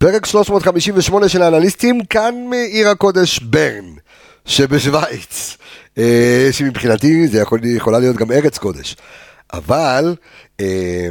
[0.00, 3.84] פרק 358 של האנליסטים, כאן מעיר הקודש ברן,
[4.44, 5.56] שבשוויץ,
[5.98, 8.96] אה, שמבחינתי זה יכול, יכולה להיות גם ארץ קודש.
[9.52, 10.14] אבל
[10.60, 11.08] אה,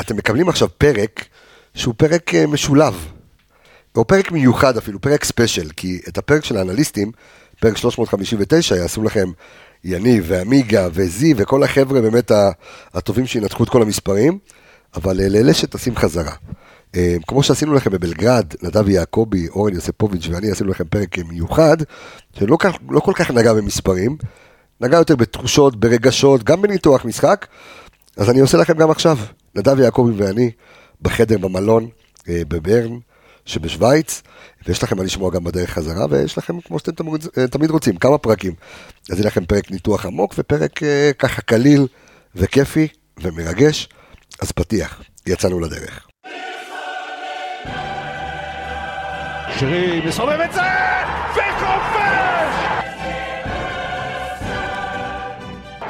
[0.00, 1.24] אתם מקבלים עכשיו פרק
[1.74, 3.06] שהוא פרק אה, משולב,
[3.96, 7.12] או פרק מיוחד אפילו, פרק ספיישל, כי את הפרק של האנליסטים,
[7.60, 9.28] פרק 359, יעשו לכם
[9.84, 12.30] יניב ועמיגה וזי וכל החבר'ה באמת
[12.94, 14.38] הטובים שינתחו את כל המספרים,
[14.94, 16.32] אבל לאלה שטסים חזרה.
[16.96, 21.76] אה, כמו שעשינו לכם בבלגרד, נדב יעקבי, אורן יוספוביץ' ואני עשינו לכם פרק מיוחד,
[22.38, 24.16] שלא כך, לא כל כך נגע במספרים,
[24.80, 27.46] נגע יותר בתחושות, ברגשות, גם בניתוח משחק,
[28.16, 29.18] אז אני עושה לכם גם עכשיו.
[29.54, 30.50] נדב יעקבי ואני
[31.02, 31.88] בחדר במלון
[32.28, 32.98] אה, בברן
[33.46, 34.22] שבשוויץ,
[34.66, 37.04] ויש לכם מה לשמוע גם בדרך חזרה, ויש לכם, כמו שאתם
[37.38, 38.52] אה, תמיד רוצים, כמה פרקים.
[39.10, 40.80] אז יהיה לכם פרק ניתוח עמוק ופרק
[41.18, 41.86] ככה קליל
[42.34, 42.88] וכיפי
[43.22, 43.88] ומרגש.
[44.40, 46.13] אז פתיח, יצאנו לדרך.
[49.58, 50.60] שרי מסובב את זה,
[51.32, 52.54] וכובש!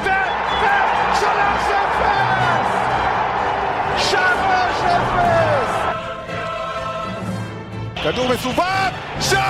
[0.02, 2.70] ושלוש אפס!
[3.98, 5.72] שלוש אפס!
[8.02, 8.90] כדור מסובב,
[9.20, 9.44] שער!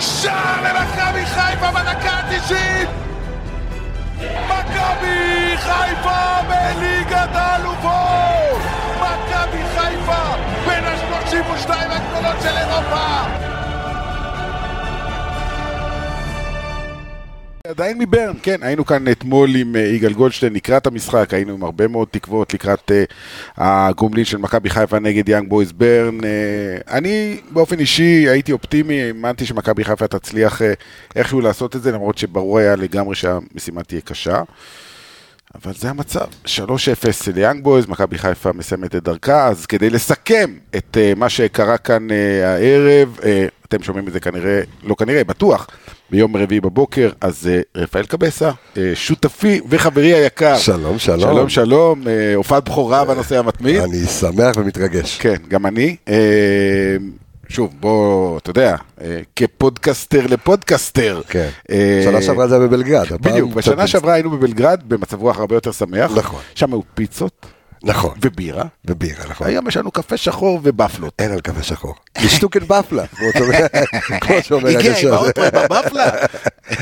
[0.00, 2.86] שער למכבי חיפה בדקה ה-90!
[4.46, 8.60] מכבי חיפה בליגת האלופות!
[8.96, 10.24] מכבי חיפה
[10.80, 13.50] בין ה-32 הגדולות של אירופה!
[17.68, 21.88] עדיין מברן, כן, היינו כאן אתמול עם אה, יגאל גולדשטיין לקראת המשחק, היינו עם הרבה
[21.88, 23.14] מאוד תקוות לקראת uh,
[23.56, 26.20] הגומלין של מכבי חיפה נגד יאנג בויז ברן.
[26.20, 26.24] Uh,
[26.90, 30.64] אני באופן אישי הייתי אופטימי, האמנתי שמכבי חיפה תצליח uh,
[31.16, 34.42] איכשהו לעשות את זה, למרות שברור היה לגמרי שהמשימה תהיה קשה.
[35.54, 36.48] אבל זה המצב, 3-0
[37.34, 42.08] ליאנג בויז, מכבי חיפה מסיימת את דרכה, אז כדי לסכם את uh, מה שקרה כאן
[42.10, 42.12] uh,
[42.44, 43.24] הערב, uh,
[43.68, 45.66] אתם שומעים את זה כנראה, לא כנראה, בטוח,
[46.10, 50.58] ביום רביעי בבוקר, אז uh, רפאל קבסה, uh, שותפי וחברי היקר.
[50.58, 51.20] שלום, שלום.
[51.20, 52.06] שלום, שלום, uh,
[52.36, 53.76] הופעת בכורה בנושא המתמיד.
[53.80, 55.18] אני שמח ומתרגש.
[55.18, 55.96] כן, גם אני.
[56.06, 56.10] Uh,
[57.50, 61.20] שוב, בוא, אתה יודע, אה, כפודקסטר לפודקסטר.
[61.28, 63.06] כן, אה, שנה שעברה זה היה בבלגרד.
[63.20, 66.10] בדיוק, בשנה שעברה היינו בבלגרד במצב רוח הרבה יותר שמח.
[66.16, 66.40] נכון.
[66.54, 67.46] שם היו פיצות.
[67.82, 68.14] נכון.
[68.22, 68.64] ובירה.
[68.84, 69.46] ובירה, נכון.
[69.46, 71.12] היום יש לנו קפה שחור ובפלות.
[71.18, 71.94] אין על קפה שחור.
[72.24, 73.06] לשטוקן בפלה,
[74.20, 74.90] כמו שאומר הגשר.
[74.96, 76.10] הגיע עם האוטו בפלה.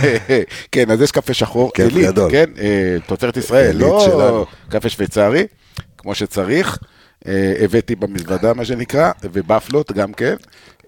[0.73, 5.47] כן, אז יש קפה שחור, עילית, כן, אה, תוצרת ישראל, לא קפה שוויצרי,
[5.99, 6.79] כמו שצריך.
[7.29, 10.35] אה, הבאתי במזוודה, מה שנקרא, ובפלות גם כן.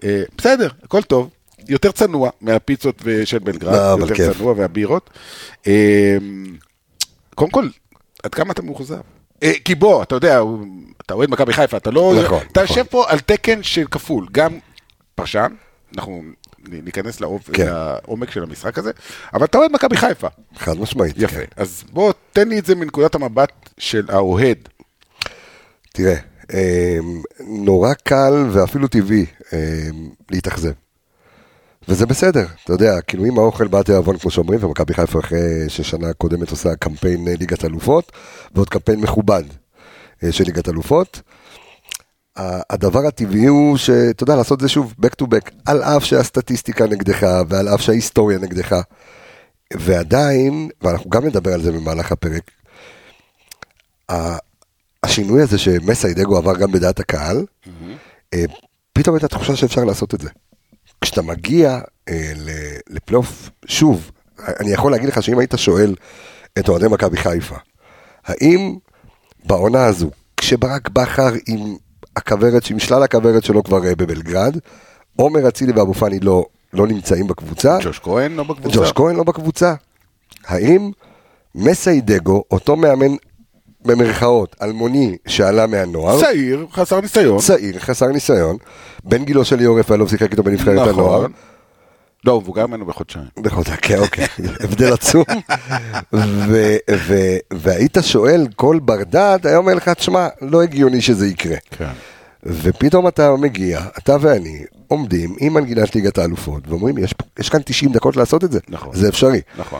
[0.03, 1.29] אה, בסדר, הכל טוב.
[1.69, 4.37] יותר צנוע מהפיצות של בלגרד, לא, יותר כיף.
[4.37, 5.09] צנוע והבירות.
[5.67, 6.17] אה,
[7.35, 7.67] קודם כל,
[8.23, 9.01] עד כמה אתה מאוכזב?
[9.65, 10.41] כי בוא, אתה יודע,
[11.05, 12.13] אתה אוהד מכבי חיפה, אתה לא...
[12.23, 12.77] נכון, אתה נכון.
[12.77, 14.59] יושב פה על תקן של כפול, גם
[15.15, 15.47] פרשן,
[15.95, 16.21] אנחנו
[16.67, 18.31] ניכנס לעומק כן.
[18.31, 18.91] של המשחק הזה,
[19.33, 20.27] אבל אתה אוהד מכבי חיפה.
[20.55, 21.15] חד משמעית.
[21.17, 21.35] יפה.
[21.35, 21.45] כן.
[21.55, 24.69] אז בוא, תן לי את זה מנקודת המבט של האוהד.
[25.93, 26.15] תראה,
[27.39, 30.71] נורא קל ואפילו טבעי אמ, להתאכזב.
[31.87, 36.13] וזה בסדר, אתה יודע, כאילו אם האוכל בא תיאבון כמו שאומרים, ומכבי חיפה אחרי ששנה
[36.13, 38.11] קודמת עושה קמפיין אה, ליגת אלופות,
[38.55, 39.43] ועוד קמפיין מכובד
[40.23, 41.21] אה, של ליגת אלופות,
[42.69, 46.85] הדבר הטבעי הוא שאתה יודע, לעשות את זה שוב, back to back, על אף שהסטטיסטיקה
[46.85, 48.75] נגדך, ועל אף שההיסטוריה נגדך,
[49.73, 52.51] ועדיין, ואנחנו גם נדבר על זה במהלך הפרק,
[55.03, 58.37] השינוי הזה שמסיידגו עבר גם בדעת הקהל, mm-hmm.
[58.93, 60.29] פתאום הייתה תחושה שאפשר לעשות את זה.
[61.01, 61.79] כשאתה מגיע
[62.09, 62.31] אה,
[62.89, 64.11] לפלייאוף, שוב,
[64.59, 65.95] אני יכול להגיד לך שאם היית שואל
[66.59, 67.55] את אוהדי מכבי חיפה,
[68.25, 68.75] האם
[69.45, 71.75] בעונה הזו, כשברק בכר עם
[72.15, 74.57] הכוורת, עם שלל הכוורת שלו כבר אה, בבלגרד,
[75.15, 77.77] עומר אצילי ואבו פאני לא, לא נמצאים בקבוצה.
[77.81, 78.77] ג'וש כהן לא בקבוצה.
[78.77, 79.73] ג'וש כהן לא בקבוצה.
[80.45, 80.91] האם
[81.55, 83.15] מסיידגו, אותו מאמן
[83.85, 86.19] במרכאות, אלמוני שעלה מהנוער.
[86.21, 87.37] צעיר, חסר ניסיון.
[87.39, 88.57] צעיר, חסר ניסיון.
[89.03, 90.89] בן גילו של ליאור רפאלוב שיחק איתו בנבחרת נכון.
[90.89, 91.25] הנוער.
[92.25, 93.25] לא, הוא מבוגר ממנו בחודשיים.
[93.37, 94.25] בחודשיים, כן, אוקיי,
[94.63, 95.23] הבדל עצום.
[96.13, 101.55] ו- ו- והיית שואל כל בר דעת, היה אומר לך, תשמע, לא הגיוני שזה יקרה.
[101.71, 101.89] כן.
[102.43, 107.91] ופתאום אתה מגיע, אתה ואני, עומדים עם מנגינת ליגת האלופות, ואומרים, יש, יש כאן 90
[107.91, 108.59] דקות לעשות את זה.
[108.69, 108.89] נכון.
[108.93, 109.41] זה אפשרי.
[109.57, 109.79] נכון.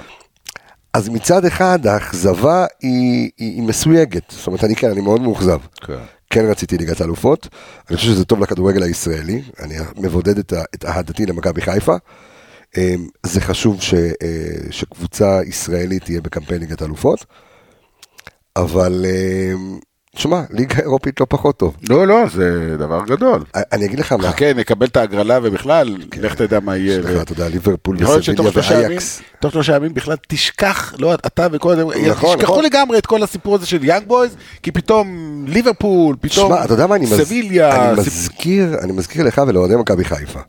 [0.93, 5.59] אז מצד אחד האכזבה היא, היא, היא מסויגת, זאת אומרת אני כן, אני מאוד מאוכזב.
[5.81, 5.97] כן.
[6.29, 7.47] כן רציתי ליגת האלופות,
[7.89, 11.95] אני חושב שזה טוב לכדורגל הישראלי, אני מבודד את, את אהדתי למכבי חיפה.
[12.77, 17.25] אמ, זה חשוב ש, אה, שקבוצה ישראלית תהיה בקמפיין ליגת האלופות,
[18.55, 19.05] אבל
[20.15, 21.77] תשמע, ליגה אירופית לא פחות טוב.
[21.89, 23.43] לא, לא, זה דבר גדול.
[23.55, 27.21] אני אגיד לך מה, חכה, נקבל את ההגרלה ובכלל, לך תדע מה יהיה.
[27.21, 29.21] אתה יודע, ליברפול וסביליה ואייקס.
[29.39, 31.83] תוך שלושה ימים בכלל תשכח, לא אתה וכל זה,
[32.21, 32.61] תשכחו.
[32.61, 36.51] לגמרי את כל הסיפור הזה של יאנג בויז, כי פתאום ליברפול, פתאום.
[37.25, 40.39] סביליה, אני מזכיר, אני מזכיר לך ולאוהדי מכבי חיפה,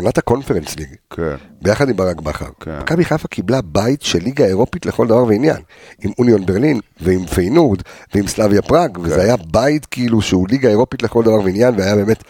[0.00, 1.34] שבעונת הקונפרנס ליג, כן.
[1.62, 2.78] ביחד עם ברק בכר, כן.
[2.78, 5.56] מכבי חיפה קיבלה בית של ליגה אירופית לכל דבר ועניין,
[6.04, 7.82] עם אוניון ברלין ועם פיינורד
[8.14, 9.00] ועם סלאביה פראג, כן.
[9.02, 12.24] וזה היה בית כאילו שהוא ליגה אירופית לכל דבר ועניין, והיה באמת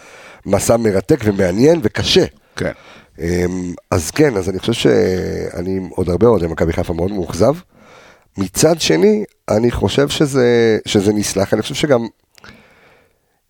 [0.47, 2.25] מסע מרתק ומעניין וקשה.
[2.57, 2.73] כן.
[3.19, 7.55] אמ, אז כן, אז אני חושב שאני עוד הרבה אוהדי מכבי חיפה מאוד מאוכזב.
[8.39, 12.07] מצד שני, אני חושב שזה, שזה נסלח, אני חושב שגם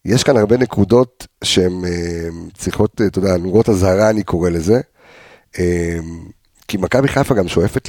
[0.04, 4.80] יש כאן הרבה נקודות שהן אמ, צריכות, אתה יודע, נורות אזהרה אני קורא לזה.
[5.58, 5.64] אמ,
[6.68, 7.88] כי מכבי חיפה גם שואפת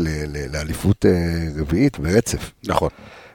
[0.52, 1.12] לאליפות אה,
[1.56, 2.52] רביעית ברצף.
[2.68, 2.90] נכון.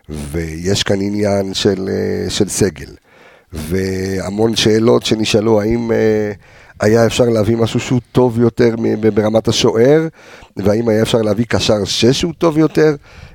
[0.09, 2.91] ויש כאן עניין של, אה, של סגל,
[3.53, 6.33] והמון שאלות שנשאלו, האם אה,
[6.81, 8.75] היה אפשר להביא משהו שהוא טוב יותר
[9.15, 10.09] ברמת השוער,
[10.57, 12.95] והאם היה אפשר להביא קשר שש שהוא טוב יותר,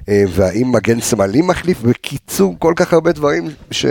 [0.10, 3.86] אה, והאם מגן שמאלי מחליף, בקיצור, כל כך הרבה דברים ש...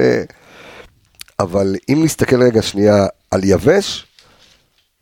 [1.43, 4.07] אבל אם נסתכל רגע שנייה על יבש,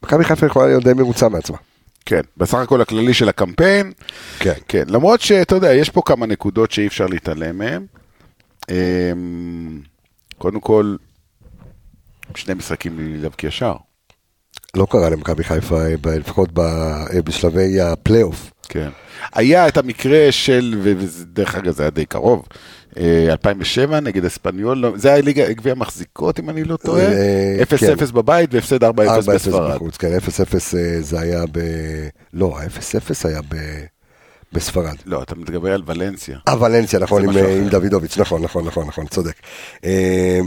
[0.02, 1.56] מכבי חיפה יכולה להיות די מרוצה מעצמה.
[2.06, 3.92] כן, בסך הכל הכללי של הקמפיין,
[4.38, 4.52] כן.
[4.68, 7.86] כן, למרות שאתה יודע, יש פה כמה נקודות שאי אפשר להתעלם מהן.
[8.70, 9.80] אמ,
[10.38, 10.96] קודם כל,
[12.34, 13.76] שני משחקים בלי להבקיע שער.
[14.76, 18.50] לא קרה למכבי חיפה, אה, לפחות אה, בשלבי הפלייאוף.
[18.68, 18.88] כן.
[19.34, 22.46] היה את המקרה של, ודרך אגב זה היה די קרוב,
[22.96, 28.12] 2007 נגד אספניול, לא- זה היה ליגה גביע מחזיקות אם אני לא טועה, אה, 0-0
[28.12, 29.74] בבית והפסד 4-0 4-0 בספרד.
[29.74, 30.20] בחוץ, כן, 0-0
[30.78, 31.58] אה, זה היה ב...
[32.32, 33.54] לא, ה-0-0 היה ב...
[34.52, 34.94] בספרד.
[35.06, 36.38] לא, אתה מתגבר על ולנסיה.
[36.48, 37.68] אה, ולנסיה, נכון, עם, אה, עם.
[37.68, 39.34] דוידוביץ', נכון, נכון, נכון, נכון, צודק.
[39.84, 40.38] אה,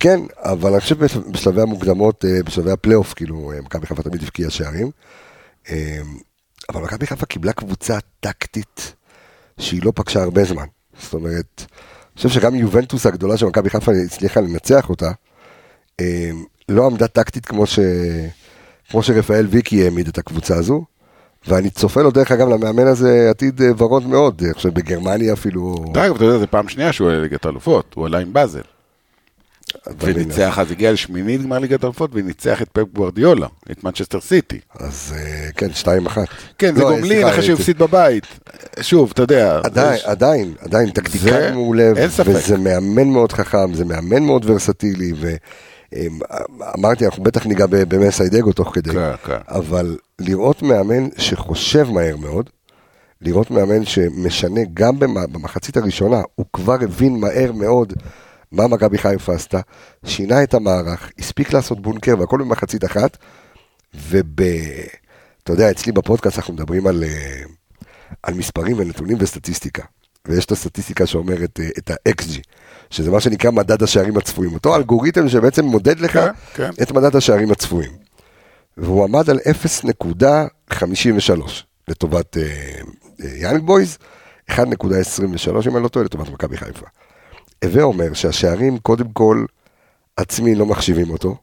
[0.00, 4.22] כן, אבל אני חושב בש- בשלבי המוקדמות, אה, בשלבי הפלייאוף, כאילו, אה, מכבי חיפה תמיד
[4.22, 4.90] הבקיעה שערים.
[5.70, 5.98] אה,
[6.68, 8.94] אבל מכבי חיפה קיבלה קבוצה טקטית
[9.60, 10.64] שהיא לא פגשה הרבה זמן.
[11.02, 15.10] זאת אומרת, אני חושב שגם יובנטוס הגדולה של מכבי חיפה הצליחה לנצח אותה,
[16.00, 16.30] אה,
[16.68, 17.78] לא עמדה טקטית כמו, ש...
[18.90, 20.84] כמו שרפאל ויקי העמיד את הקבוצה הזו.
[21.48, 25.84] ואני צופה לו דרך אגב למאמן הזה עתיד אה, ורוד מאוד, אני חושב בגרמניה אפילו.
[25.92, 28.60] דרך אגב, אתה יודע, זו פעם שנייה שהוא עלה ליגת האלופות, הוא עלה עם באזל.
[30.00, 34.60] וניצח, אז הגיע לשמינית גמר ליגת האלופות וניצח את פפ גוורדיולה, את מנצ'סטר סיטי.
[34.80, 36.26] אז אה, כן, שתיים אחת.
[36.58, 38.26] כן, זה לא, גומלין אחרי שהוא הפסיד בבית.
[38.80, 39.60] שוב, אתה יודע.
[39.64, 42.28] עדיין, עדיין, עדיין, טקטיקן זה- מעולה, אין ספק.
[42.28, 45.12] וזה מאמן מאוד חכם, זה מאמן מאוד ורסטילי,
[45.92, 49.36] ואמרתי, אנחנו בטח ניגע במסיידגו תוך כדי, כן, כן.
[49.48, 52.50] אבל לראות מאמן שחושב מהר מאוד,
[53.22, 57.92] לראות מאמן שמשנה גם במ- במחצית הראשונה, הוא כבר הבין מהר מאוד
[58.52, 59.60] מה מכבי חיפה עשתה,
[60.04, 63.16] שינה את המערך, הספיק לעשות בונקר והכל במחצית אחת,
[64.08, 64.40] וב...
[65.42, 67.42] אתה יודע, אצלי בפודקאסט אנחנו מדברים על, אה,
[68.22, 69.82] על מספרים ונתונים וסטטיסטיקה.
[70.28, 72.40] ויש את הסטטיסטיקה שאומרת אה, את ה-XG,
[72.90, 74.54] שזה מה שנקרא מדד השערים הצפויים.
[74.54, 76.70] אותו אלגוריתם שבעצם מודד לך כן, כן.
[76.82, 77.92] את מדד השערים הצפויים.
[78.76, 79.38] והוא עמד על
[80.72, 81.32] 0.53
[81.88, 82.80] לטובת אה,
[83.40, 83.98] יאנג בויז,
[84.50, 84.56] 1.23
[85.68, 86.86] אם אני לא טועה לטובת מכבי חיפה.
[87.64, 89.44] הווה אומר שהשערים קודם כל
[90.16, 91.36] עצמי לא מחשיבים אותו,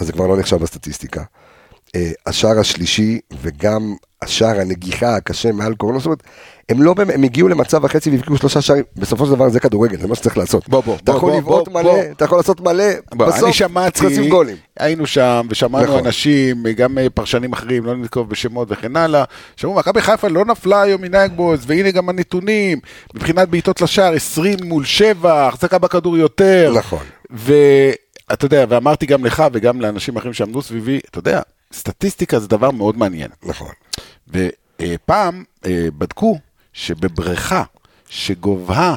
[0.00, 1.24] אז זה כבר לא נחשב בסטטיסטיקה.
[1.96, 6.22] אה, השער השלישי וגם השער הנגיחה הקשה מעל קורונה, זאת אומרת,
[6.68, 10.00] הם לא באמת, הם הגיעו למצב החצי והבקיעו שלושה שערים, בסופו של דבר זה כדורגל,
[10.00, 10.68] זה מה שצריך לעשות.
[10.68, 12.00] בוא, בוא, אתה יכול לבעוט מלא.
[12.10, 14.56] אתה יכול לעשות מלא, בסוף אני צריך שמעתי, לשים גולים.
[14.78, 16.06] היינו שם ושמענו נכון.
[16.06, 19.24] אנשים, גם אה, פרשנים אחרים, לא ננקוב בשמות וכן הלאה,
[19.56, 22.78] שאמרו, מכבי חיפה לא נפלה היום מנהג בויז, והנה גם הנתונים,
[23.14, 26.72] מבחינת בעיטות לשער, 20 מול 7, החזקה בכדור יותר.
[26.76, 27.04] נכון.
[27.30, 31.40] ואתה יודע, ואמרתי גם לך וגם לאנשים אחרים שעמדו סביבי, אתה יודע,
[31.72, 33.30] סטטיסטיקה זה דבר מאוד מעניין.
[33.42, 33.72] נכון.
[34.28, 36.38] ופעם אה, בדקו
[36.72, 37.62] שבבריכה
[38.08, 38.94] שגובה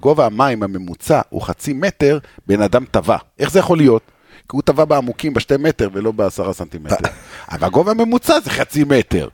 [0.00, 3.16] גובה המים הממוצע הוא חצי מטר, בן אדם טבע.
[3.38, 4.02] איך זה יכול להיות?
[4.48, 6.96] כי הוא טבע בעמוקים בשתי מטר ולא בעשרה סנטימטר.
[7.50, 9.28] אבל הגובה הממוצע זה חצי מטר.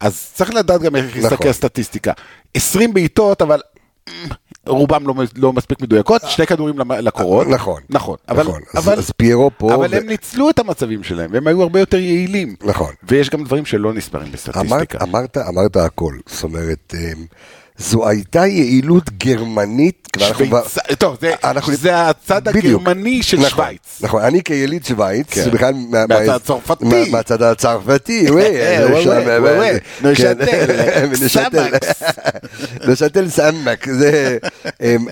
[0.00, 1.46] אז צריך לדעת גם איך להסתכל נכון.
[1.46, 2.12] על סטטיסטיקה.
[2.54, 3.60] 20 בעיטות, אבל
[4.66, 7.46] רובם לא, לא מספיק מדויקות, שתי כדורים למ- לקורות.
[7.46, 7.80] נכון.
[7.90, 8.16] נכון.
[8.28, 8.60] אבל, נכון.
[8.74, 11.80] אז- אבל, אז פיירו פה, אבל ו- הם ניצלו את המצבים שלהם, והם היו הרבה
[11.80, 12.56] יותר יעילים.
[12.64, 12.92] נכון.
[13.08, 14.60] ויש גם דברים שלא נספרים בסטטיסטיקה.
[14.74, 17.24] אמרת, אמרת, אמרת הכל, זאת אומרת, אמ,
[17.78, 20.08] זו הייתה יעילות גרמנית.
[20.18, 22.82] שוויצר- טוב, זה- אנחנו- זה הצד בדיוק.
[22.82, 23.98] הגרמני של נכון, שווייץ.
[24.00, 25.44] נכון, אני כיליד שווייץ, כן.
[25.44, 25.74] זה בכלל...
[25.74, 26.84] מה- מהצד מה- הצרפתי.
[26.84, 28.46] מה- מהצד הצרפתי, אה, אה,
[28.78, 28.88] אה, אה,
[30.02, 30.66] נשתל, כן,
[33.38, 33.86] סמק.
[34.82, 35.06] אמ,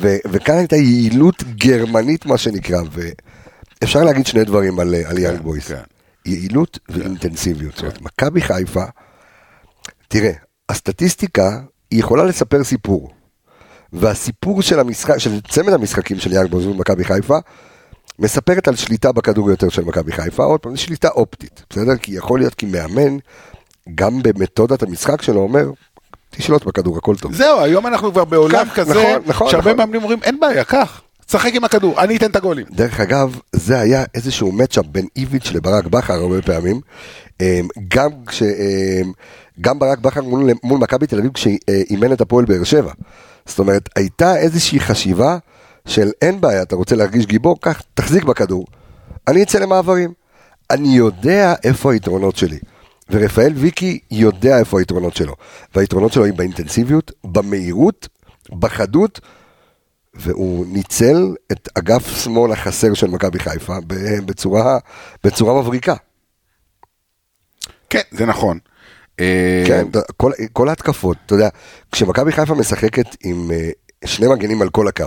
[0.00, 2.80] ו- וכאן הייתה יעילות גרמנית, מה שנקרא,
[3.80, 5.68] ואפשר להגיד שני דברים על על יאנג בויס.
[5.68, 5.74] כן.
[6.26, 7.72] יעילות ואינטנסיביות.
[7.74, 8.84] זאת אומרת, מכבי חיפה,
[10.08, 10.30] תראה,
[10.68, 11.60] הסטטיסטיקה
[11.94, 13.10] היא יכולה לספר סיפור.
[13.92, 17.38] והסיפור של המשחק, של צמד המשחקים של יאנג בוז ומכבי חיפה,
[18.18, 21.96] מספרת על שליטה בכדור יותר של מכבי חיפה, עוד פעם, זו שליטה אופטית, בסדר?
[21.96, 23.16] כי יכול להיות כי מאמן,
[23.94, 25.70] גם במתודת המשחק שלו אומר,
[26.30, 27.34] תשלוט בכדור, הכל טוב.
[27.34, 29.78] זהו, היום אנחנו כבר בעולם כך, כזה, נכון, נכון, שהרבה נכון.
[29.78, 32.66] מאמנים אומרים, אין בעיה, קח, תשחק עם הכדור, אני אתן את הגולים.
[32.70, 36.80] דרך אגב, זה היה איזשהו מצ'אפ בין איביץ' לברק בכר הרבה פעמים.
[37.40, 38.42] אמ, גם כש...
[39.60, 42.92] גם ברק בכר מול, מול מכבי תל אביב כשאימן את הפועל באר שבע.
[43.46, 45.38] זאת אומרת, הייתה איזושהי חשיבה
[45.86, 48.66] של אין בעיה, אתה רוצה להרגיש גיבור, קח, תחזיק בכדור.
[49.28, 50.12] אני אצא למעברים.
[50.70, 52.58] אני יודע איפה היתרונות שלי.
[53.10, 55.34] ורפאל ויקי יודע איפה היתרונות שלו.
[55.74, 58.08] והיתרונות שלו הם באינטנסיביות, במהירות,
[58.58, 59.20] בחדות,
[60.14, 63.76] והוא ניצל את אגף שמאל החסר של מכבי חיפה
[64.26, 64.78] בצורה,
[65.24, 65.94] בצורה מבריקה.
[67.90, 68.58] כן, זה נכון.
[69.20, 71.48] אה, כן, כל, כל ההתקפות, אתה יודע,
[71.92, 73.70] כשמכבי חיפה משחקת עם אה,
[74.04, 75.06] שני מגנים על כל הקו,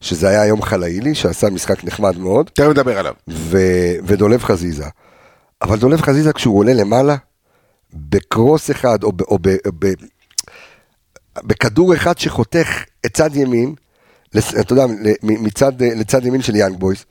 [0.00, 3.14] שזה היה היום חלאילי, שעשה משחק נחמד מאוד, תכף נדבר עליו.
[3.30, 3.58] ו,
[4.04, 4.84] ודולב חזיזה,
[5.62, 7.16] אבל דולב חזיזה כשהוא עולה למעלה,
[7.94, 9.48] בקרוס אחד, או, ב, או ב,
[9.78, 9.92] ב,
[11.44, 13.74] בכדור אחד שחותך את צד ימין,
[14.34, 14.84] לס- אתה יודע,
[15.22, 17.04] מצד, לצד ימין של יאנג בויס,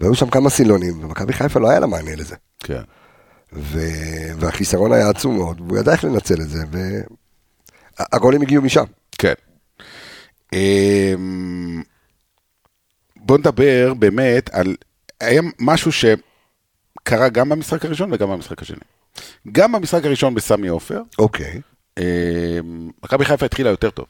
[0.00, 2.34] והיו שם כמה סילונים, ומכבי חיפה לא היה לה מענה לזה.
[2.58, 2.82] כן.
[3.52, 3.78] ו...
[4.38, 6.58] והחיסרון היה עצום מאוד, והוא ידע איך לנצל את זה,
[7.98, 8.84] והגולים הגיעו משם.
[9.18, 9.32] כן.
[10.52, 11.82] אמ,
[13.16, 14.76] בוא נדבר באמת על,
[15.20, 18.76] היה משהו שקרה גם במשחק הראשון וגם במשחק השני.
[19.52, 21.60] גם במשחק הראשון בסמי עופר, אוקיי.
[21.98, 22.02] אמ,
[23.04, 24.06] מכבי חיפה התחילה יותר טוב.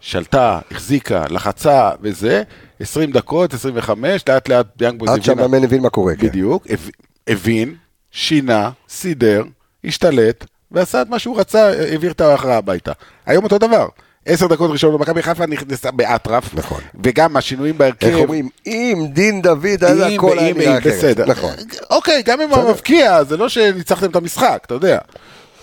[0.00, 2.42] שלטה, החזיקה, לחצה וזה,
[2.80, 6.16] 20 דקות, 25, לאט לאט יאנג בויז עד שהמאמן הבין מה קורה.
[6.16, 6.26] כן.
[6.28, 6.90] בדיוק, הב-
[7.26, 7.74] הבין,
[8.12, 9.42] שינה, סידר,
[9.84, 12.92] השתלט, ועשה את מה שהוא רצה, העביר את ההכרעה הביתה.
[13.26, 13.88] היום אותו דבר.
[14.26, 16.80] עשר דקות ראשונות במכבי חיפה נכנסה באטרף, נכון.
[17.04, 18.06] וגם השינויים בהרכב.
[18.06, 20.92] איך אומרים, אם דין דוד, אז הכל היה נראה אחרת.
[20.92, 21.26] בסדר.
[21.26, 21.54] נכון.
[21.90, 24.98] אוקיי, גם אם הוא מבקיע, זה לא שניצחתם את המשחק, אתה יודע.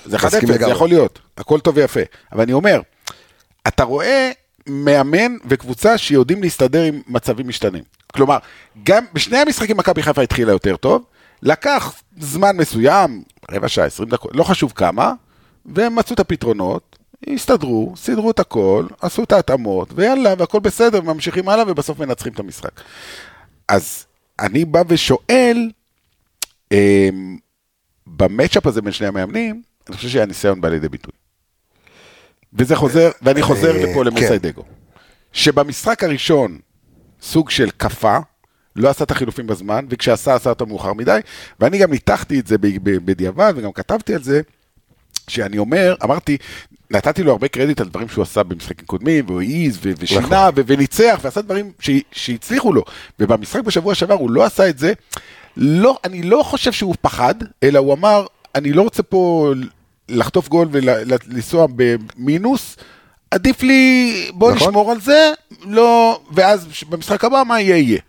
[0.06, 0.66] זה 1-0, מסכים זה.
[0.68, 2.00] יכול להיות, הכל טוב ויפה.
[2.32, 2.82] אבל אני אומר,
[3.68, 4.32] אתה רואה
[4.68, 7.84] מאמן וקבוצה שיודעים להסתדר עם מצבים משתנים.
[8.14, 8.38] כלומר,
[8.84, 11.04] גם בשני המשחקים מכבי חיפה התחילה יותר טוב,
[11.42, 15.14] לקח זמן מסוים, רבע שעה, 20 דקות, לא חשוב כמה,
[15.66, 16.98] והם מצאו את הפתרונות,
[17.34, 22.40] הסתדרו, סידרו את הכל, עשו את ההתאמות, ויאללה, והכל בסדר, ממשיכים הלאה, ובסוף מנצחים את
[22.40, 22.82] המשחק.
[23.68, 24.06] אז
[24.40, 25.72] אני בא ושואל,
[26.72, 27.38] אמ,
[28.08, 31.14] במצ'אפ הזה בין שני המאמנים, אני חושב שהניסיון בא לידי ביטוי.
[32.54, 34.06] וזה חוזר, ואני חוזר אה, לפה כן.
[34.06, 34.64] למסיידגו.
[35.34, 36.60] שבמשחק הראשון,
[37.22, 38.18] סוג של כפה,
[38.78, 41.20] לא עשה את החילופים בזמן, וכשעשה, עשה אותו מאוחר מדי,
[41.60, 44.42] ואני גם ניתחתי את זה בדיעבד, וגם כתבתי על זה,
[45.28, 46.38] שאני אומר, אמרתי,
[46.92, 50.64] נתתי לו הרבה קרדיט על דברים שהוא עשה במשחקים קודמים, והוא העז, ו- ושינה, נכון.
[50.68, 52.84] וניצח, ועשה דברים ש- שהצליחו לו.
[53.20, 54.94] ובמשחק בשבוע שעבר הוא לא עשה את זה.
[55.58, 59.54] לא, אני לא חושב שהוא פחד, אלא הוא אמר, אני לא רוצה פה
[60.10, 62.78] לחטוף גול ולנסוע במינוס,
[63.32, 64.68] עדיף לי, בוא נכון.
[64.68, 65.32] נשמור על זה,
[65.62, 68.00] לא, ואז במשחק הבא מה יהיה יהיה.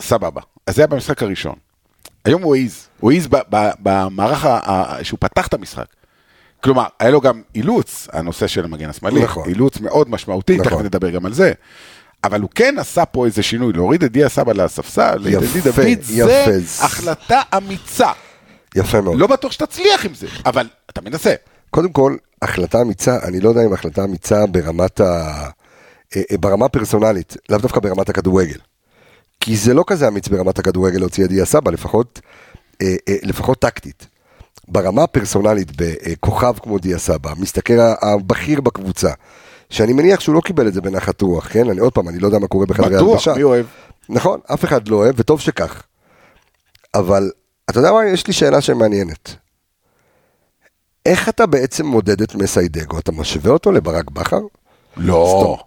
[0.00, 0.40] סבבה.
[0.66, 1.54] אז זה היה במשחק הראשון.
[2.24, 4.46] היום הוא העז, הוא ב- במערך
[5.02, 5.86] שהוא פתח את המשחק.
[6.62, 9.48] כלומר, היה לו גם אילוץ, הנושא של המגן השמאלי, נכון.
[9.48, 10.72] אילוץ מאוד משמעותי, נכון.
[10.72, 11.52] תכף נדבר גם על זה.
[12.24, 16.58] אבל הוא כן עשה פה איזה שינוי, להוריד את דיה סבא לספסל, יפה, דוד, יפה.
[16.58, 18.10] זה החלטה אמיצה.
[18.74, 19.18] יפה מאוד.
[19.18, 21.34] לא בטוח שתצליח עם זה, אבל אתה מנסה.
[21.70, 25.04] קודם כל, החלטה אמיצה, אני לא יודע אם החלטה אמיצה ברמת ה...
[26.16, 28.58] אה, אה, ברמה פרסונלית, לאו דווקא ברמת הכדורגל.
[29.44, 32.20] כי זה לא כזה אמיץ ברמת הכדורגל להוציא את דיה סבא, לפחות,
[32.82, 34.06] אה, אה, לפחות טקטית.
[34.68, 39.10] ברמה הפרסונלית, בכוכב כמו דיה סבא, מסתכל הבכיר בקבוצה,
[39.70, 41.70] שאני מניח שהוא לא קיבל את זה בנחת רוח, כן?
[41.70, 43.34] אני עוד פעם, אני לא יודע מה קורה בחדרי בטוח, הלבשה.
[43.34, 43.66] מי אוהב?
[44.08, 45.82] נכון, אף אחד לא אוהב, וטוב שכך.
[46.94, 47.30] אבל,
[47.70, 49.36] אתה יודע מה, יש לי שאלה שמעניינת.
[51.06, 52.98] איך אתה בעצם מודד את מסיידגו?
[52.98, 54.40] אתה משווה אותו לברק בכר?
[54.96, 55.58] לא.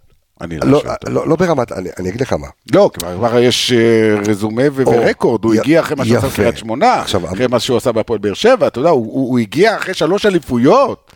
[0.41, 0.83] אני לא לא.
[1.07, 2.47] לא, לא ברמת, אני, אני אגיד לך מה.
[2.73, 6.27] לא, כבר יש אה, רזומה ורקורד, הוא י- הגיע אחרי מה שהוא עשה.
[6.27, 9.39] בקריית שמונה, עכשיו, אחרי מה שהוא עשה בהפועל באר שבע, אתה יודע, הוא- הוא הוא
[9.39, 11.11] הגיע אחרי שלוש אליפויות.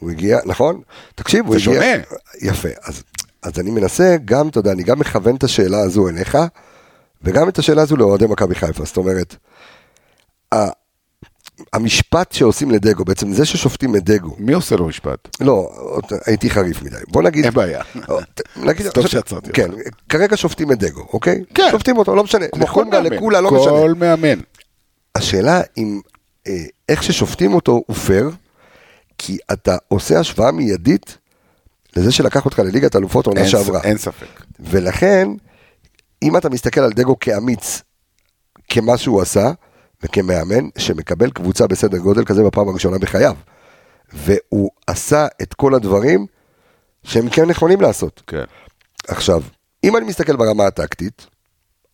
[0.00, 0.80] הוא הגיע, נכון?
[1.14, 1.82] תקשיב, הוא זה הגיע...
[1.82, 2.02] שונה.
[2.52, 3.02] יפה, אז,
[3.42, 6.38] אז אני מנסה גם, אתה יודע, אני גם מכוון את השאלה הזו אליך,
[7.22, 9.36] וגם את השאלה הזו לאוהדי מכבי חיפה, זאת אומרת,
[11.72, 15.28] המשפט שעושים לדגו, בעצם זה ששופטים את דגו, מי עושה לו משפט?
[15.40, 15.70] לא,
[16.26, 17.82] הייתי חריף מדי, בוא נגיד, אין בעיה.
[18.56, 19.70] נגיד, טוב שעצרתי כן,
[20.08, 21.44] כרגע שופטים את דגו, אוקיי?
[21.54, 21.68] כן.
[21.70, 23.12] שופטים אותו, לא משנה, כמו כל מאמן.
[23.12, 23.70] לקולה, לא משנה.
[23.70, 24.40] כל מאמן.
[25.14, 26.00] השאלה אם
[26.46, 28.30] אה, איך ששופטים אותו הוא פייר,
[29.18, 31.18] כי אתה עושה השוואה מיידית
[31.96, 33.80] לזה שלקח אותך לליגת אלופות עונה שעברה.
[33.82, 34.42] אין ספק.
[34.60, 35.28] ולכן,
[36.22, 37.82] אם אתה מסתכל על דגו כאמיץ,
[38.68, 39.50] כמה שהוא עשה,
[40.02, 43.34] וכמאמן שמקבל קבוצה בסדר גודל כזה בפעם הראשונה בחייו,
[44.12, 46.26] והוא עשה את כל הדברים
[47.02, 48.22] שהם כן נכונים לעשות.
[48.26, 48.44] כן.
[49.08, 49.42] עכשיו,
[49.84, 51.26] אם אני מסתכל ברמה הטקטית,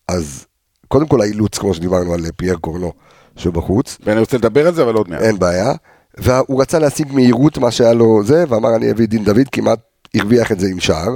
[0.09, 0.47] אז
[0.88, 2.92] קודם כל האילוץ, כמו שדיברנו על פייר קורנו
[3.37, 5.23] שבחוץ, ואני רוצה לדבר על זה, אבל עוד מעט.
[5.23, 5.73] אין בעיה.
[6.18, 9.78] והוא רצה להשיג מהירות מה שהיה לו זה, ואמר אני אביא דין דוד, כמעט
[10.14, 11.14] הרוויח את זה עם שער.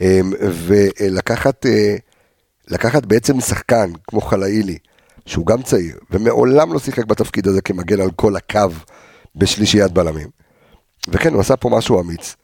[0.00, 1.96] אמ, ולקחת אה,
[2.68, 4.78] לקחת בעצם שחקן כמו חלאילי,
[5.26, 8.68] שהוא גם צעיר, ומעולם לא שיחק בתפקיד הזה כמגן על כל הקו
[9.36, 10.28] בשלישיית בלמים.
[11.08, 12.36] וכן, הוא עשה פה משהו אמיץ.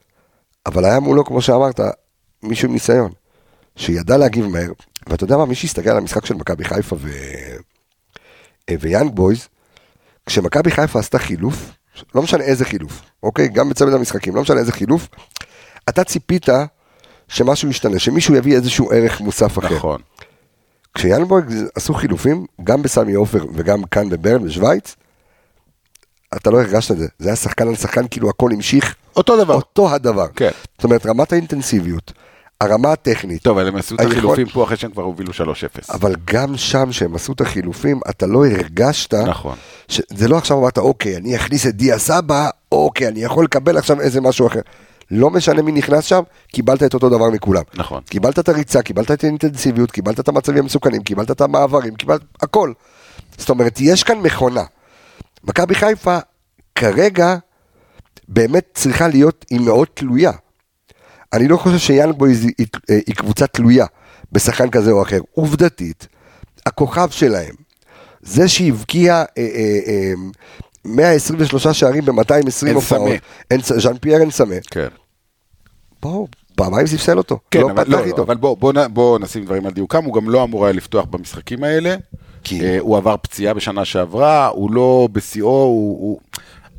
[0.65, 1.79] אבל היה מולו, כמו שאמרת,
[2.43, 3.11] מישהו עם ניסיון,
[3.75, 4.71] שידע להגיב מהר.
[5.07, 7.09] ואתה יודע מה, מי שהסתכל על המשחק של מכבי חיפה ו...
[8.79, 9.47] ויאנג בויז,
[10.25, 11.71] כשמכבי חיפה עשתה חילוף,
[12.15, 13.47] לא משנה איזה חילוף, אוקיי?
[13.47, 15.07] גם בצוות המשחקים, לא משנה איזה חילוף,
[15.89, 16.45] אתה ציפית
[17.27, 19.75] שמשהו ישתנה, שמישהו יביא איזשהו ערך מוסף אחר.
[19.75, 20.01] נכון.
[20.93, 24.95] כשיאנבורג עשו חילופים, גם בסמי עופר וגם כאן בברן בשוויץ,
[26.35, 27.07] אתה לא הרגשת את זה.
[27.19, 29.53] זה היה שחקן על שחקן, כאילו הכל המשיך אותו דבר.
[29.53, 30.27] אותו הדבר.
[30.35, 30.49] כן.
[30.77, 32.13] זאת אומרת, רמת האינטנסיביות,
[32.61, 35.93] הרמה הטכנית, טוב, אבל הם עשו את החילופים פה אחרי שהם כבר הובילו 3-0.
[35.93, 39.57] אבל גם שם, שהם עשו את החילופים, אתה לא הרגשת, נכון.
[40.09, 44.01] זה לא עכשיו אמרת, אוקיי, אני אכניס את דיה סבא, אוקיי, אני יכול לקבל עכשיו
[44.01, 44.61] איזה משהו אחר.
[45.11, 47.63] לא משנה מי נכנס שם, קיבלת את אותו דבר מכולם.
[47.73, 48.01] נכון.
[48.09, 52.73] קיבלת את הריצה, קיבלת את האינטנסיביות, קיבלת את המצבים המסוכנים, קיבלת את המעברים, קיבלת הכל.
[53.37, 54.63] זאת אומרת, יש כאן מכונה.
[55.43, 56.17] מכבי חיפה
[56.75, 57.35] כרגע
[58.27, 60.31] באמת צריכה להיות, היא מאוד תלויה.
[61.33, 62.67] אני לא חושב שיאנג בויז היא, היא,
[63.07, 63.85] היא קבוצה תלויה
[64.31, 65.19] בשחקן כזה או אחר.
[65.33, 66.07] עובדתית,
[66.65, 67.55] הכוכב שלהם,
[68.21, 70.13] זה שהבקיע אה, אה, אה,
[70.85, 73.11] 123 שערים ב-220 אין הופעות,
[73.53, 74.87] ז'אן פייר אין סמה, כן.
[76.01, 78.21] בואו, פעמיים ספסל אותו, כן, לא אבל, פתח לא, איתו.
[78.23, 81.63] אבל בוא, בוא, בוא נשים דברים על דיוקם, הוא גם לא אמור היה לפתוח במשחקים
[81.63, 81.95] האלה.
[82.43, 86.19] כי- אה, הוא עבר פציעה בשנה שעברה, הוא לא בשיאו, הוא, הוא...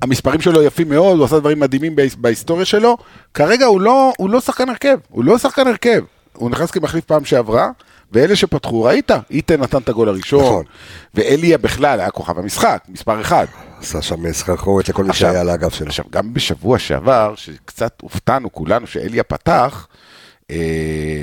[0.03, 2.97] המספרים שלו יפים מאוד, הוא עשה דברים מדהימים בהיס- בהיסטוריה שלו.
[3.35, 6.01] כרגע הוא לא, הוא לא שחקן הרכב, הוא לא שחקן הרכב.
[6.37, 7.71] הוא נכנס כמחליף פעם שעברה,
[8.13, 10.65] ואלה שפתחו, ראית, איתן נתן את הגול הראשון, נכון.
[11.15, 13.47] ואליה בכלל היה כוכב המשחק, מספר אחד.
[13.81, 15.87] עשה שם סחרחורת לכל מי שהיה על האגף שלו.
[15.87, 19.87] עכשיו, גם בשבוע שעבר, שקצת הופתענו כולנו שאליה פתח,
[20.51, 21.23] אה,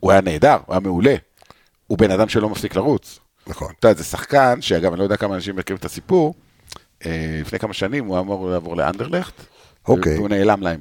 [0.00, 1.14] הוא היה נהדר, הוא היה מעולה.
[1.86, 3.18] הוא בן אדם שלא מפסיק לרוץ.
[3.46, 3.72] נכון.
[3.78, 6.34] אתה יודע, זה שחקן, שאגב, אני לא יודע כמה אנשים מכירים את הסיפור,
[7.06, 9.34] אה, לפני כמה שנים הוא אמור לעבור לאנדרלכט,
[9.88, 10.16] אוקיי.
[10.16, 10.80] והוא נעלם להם.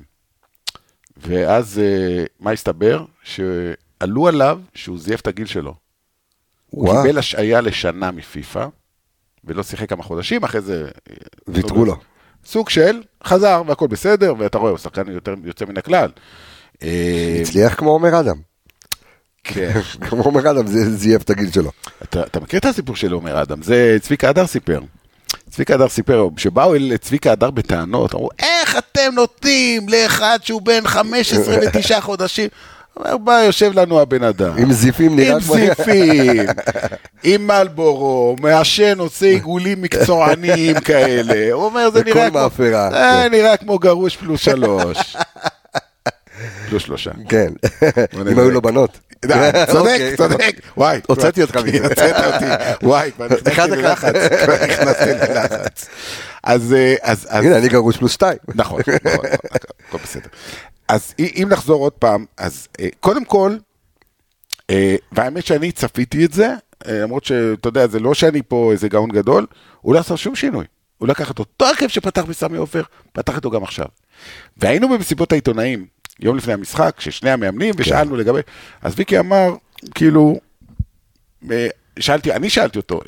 [1.18, 3.06] ואז אה, מה הסתבר?
[4.04, 5.74] שעלו עליו שהוא זייף את הגיל שלו.
[6.70, 7.04] הוא וואו.
[7.04, 8.66] קיבל השעיה לשנה מפיפ"א,
[9.44, 10.88] ולא שיחק כמה חודשים, אחרי זה...
[11.10, 11.16] אה,
[11.48, 11.96] ויתרו לו.
[12.46, 16.10] סוג של, חזר והכל בסדר, ואתה רואה, הוא שחקן יותר יוצא מן הכלל.
[16.84, 18.36] אה, הצליח כמו עומר אדם.
[19.44, 19.80] כן.
[20.10, 21.72] כמו עומר אדם, זה זייף את הגיל שלו.
[22.04, 23.62] אתה, אתה מכיר את הסיפור של עומר אדם?
[23.62, 24.80] זה צביקה הדר סיפר.
[25.50, 30.88] צביקה הדר סיפר, שבאו אל צביקה הדר בטענות, אמרו, איך אתם נותנים לאחד שהוא בן
[30.88, 32.50] 15 ותשעה חודשים?
[32.98, 34.58] אומר, בא, יושב לנו הבן אדם.
[34.58, 36.46] עם זיפים נראה עם כמו- זיפים,
[37.24, 41.54] עם מלבורו, מעשן, עושה עיגולים מקצועניים כאלה.
[41.54, 42.40] הוא אומר, זה נראה כמו...
[42.40, 43.32] מאפרה, זה כן.
[43.32, 45.18] נראה כמו גרוש פלוס שלוש.
[46.70, 47.12] פלוס שלושה.
[47.30, 47.48] כן,
[48.22, 48.40] אם.
[48.40, 48.98] היו לו בנות.
[49.26, 49.34] די,
[49.72, 50.18] צודק, אוקיי.
[50.18, 50.56] צודק.
[50.78, 51.00] וואי.
[51.08, 51.84] הוצאתי אותך מזה.
[51.88, 52.46] הוצאת אותי.
[52.86, 53.70] וואי, אחד, אחד.
[53.70, 54.14] ללחץ.
[54.44, 55.86] כבר נכנסתי ללחץ.
[56.44, 58.38] אז, אה, אז, אז, הנה, אני גרוש פלוס שתיים.
[58.56, 59.26] נכון, נכון,
[59.90, 60.28] הכל בסדר.
[60.94, 63.56] אז אם נחזור עוד פעם, אז אה, קודם כל,
[64.70, 66.54] אה, והאמת שאני צפיתי את זה,
[66.88, 69.46] אה, למרות שאתה יודע, זה לא שאני פה איזה גאון גדול,
[69.82, 70.66] הוא לא עשה שום שינוי.
[70.98, 73.86] הוא לקח את אותו הרכב שפתח בסמי עופר, פתח איתו גם עכשיו.
[74.58, 75.86] והיינו במסיבות העיתונאים,
[76.20, 78.40] יום לפני המשחק, ששני המאמנים, ושאלנו לגבי,
[78.82, 79.56] אז ויקי אמר,
[79.96, 80.40] כאילו,
[82.00, 83.02] שאלתי, אני שאלתי אותו,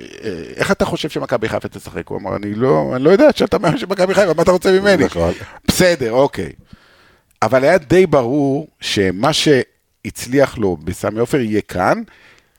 [0.55, 2.07] איך אתה חושב שמכבי חיפה תשחק?
[2.07, 4.79] הוא אמר, אני לא, אני לא יודע, שאתה מאמן של מכבי חיפה, מה אתה רוצה
[4.79, 5.05] ממני?
[5.05, 5.33] נכון.
[5.67, 6.51] בסדר, אוקיי.
[7.45, 12.01] אבל היה די ברור שמה שהצליח לו בסמי עופר יהיה כאן,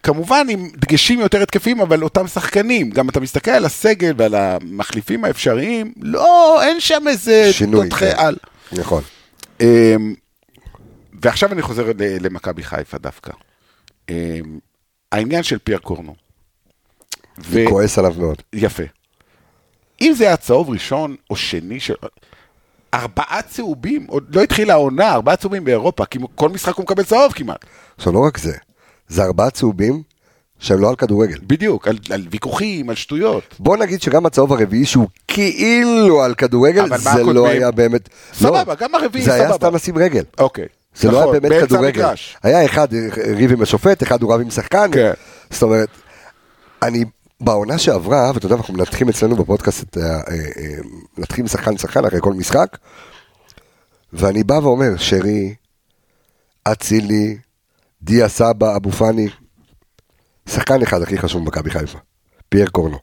[0.03, 2.91] כמובן עם דגשים יותר התקפיים, אבל אותם שחקנים.
[2.91, 8.17] גם אתה מסתכל על הסגל ועל המחליפים האפשריים, לא, אין שם איזה שינוי, תותחי כן.
[8.17, 8.37] על.
[8.73, 9.03] נכון.
[9.61, 10.15] אמ,
[11.23, 13.33] ועכשיו אני חוזר למכבי חיפה דווקא.
[14.09, 14.15] אמ,
[15.13, 16.15] העניין של פייר קורנו.
[17.39, 18.43] ו- אני כועס עליו מאוד.
[18.53, 18.83] יפה.
[20.01, 21.95] אם זה היה צהוב ראשון או שני של...
[22.97, 27.33] ארבעה צהובים, עוד לא התחילה העונה, ארבעה צהובים באירופה, כי כל משחק הוא מקבל צהוב
[27.33, 27.65] כמעט.
[27.97, 28.53] עכשיו, לא רק זה,
[29.09, 30.03] זה ארבעה צהובים
[30.59, 31.39] שהם לא על כדורגל.
[31.43, 33.55] בדיוק, על, על ויכוחים, על שטויות.
[33.59, 37.23] בוא נגיד שגם הצהוב הרביעי שהוא כאילו על כדורגל, זה?
[37.23, 38.09] לא היה באמת...
[38.33, 39.57] סבבה, לא, גם הרביעי זה היה סבבה.
[39.57, 40.23] סתם לשים רגל.
[40.39, 40.67] אוקיי.
[40.97, 42.03] זה לא נכון, היה באמת באמצע כדורגל.
[42.03, 42.37] המגרש.
[42.43, 43.01] היה אחד אה,
[43.37, 44.91] ריב עם השופט, אחד הוא רב עם שחקן.
[44.93, 45.13] כן.
[45.51, 45.89] זאת אומרת,
[46.83, 47.05] אני
[47.41, 50.77] בעונה שעברה, ואתה יודע, אנחנו מנתחים אצלנו בפודקאסט, את ה- אה, אה,
[51.19, 52.79] מנתחים שחקן שחקן אחרי כל משחק,
[54.13, 55.55] ואני בא ואומר, שרי,
[56.65, 57.39] אצילי,
[58.03, 59.29] דיה סבא, אבו פאני,
[60.49, 61.99] שחקן אחד הכי חשוב במכבי חיפה,
[62.49, 62.99] פייר קורנו.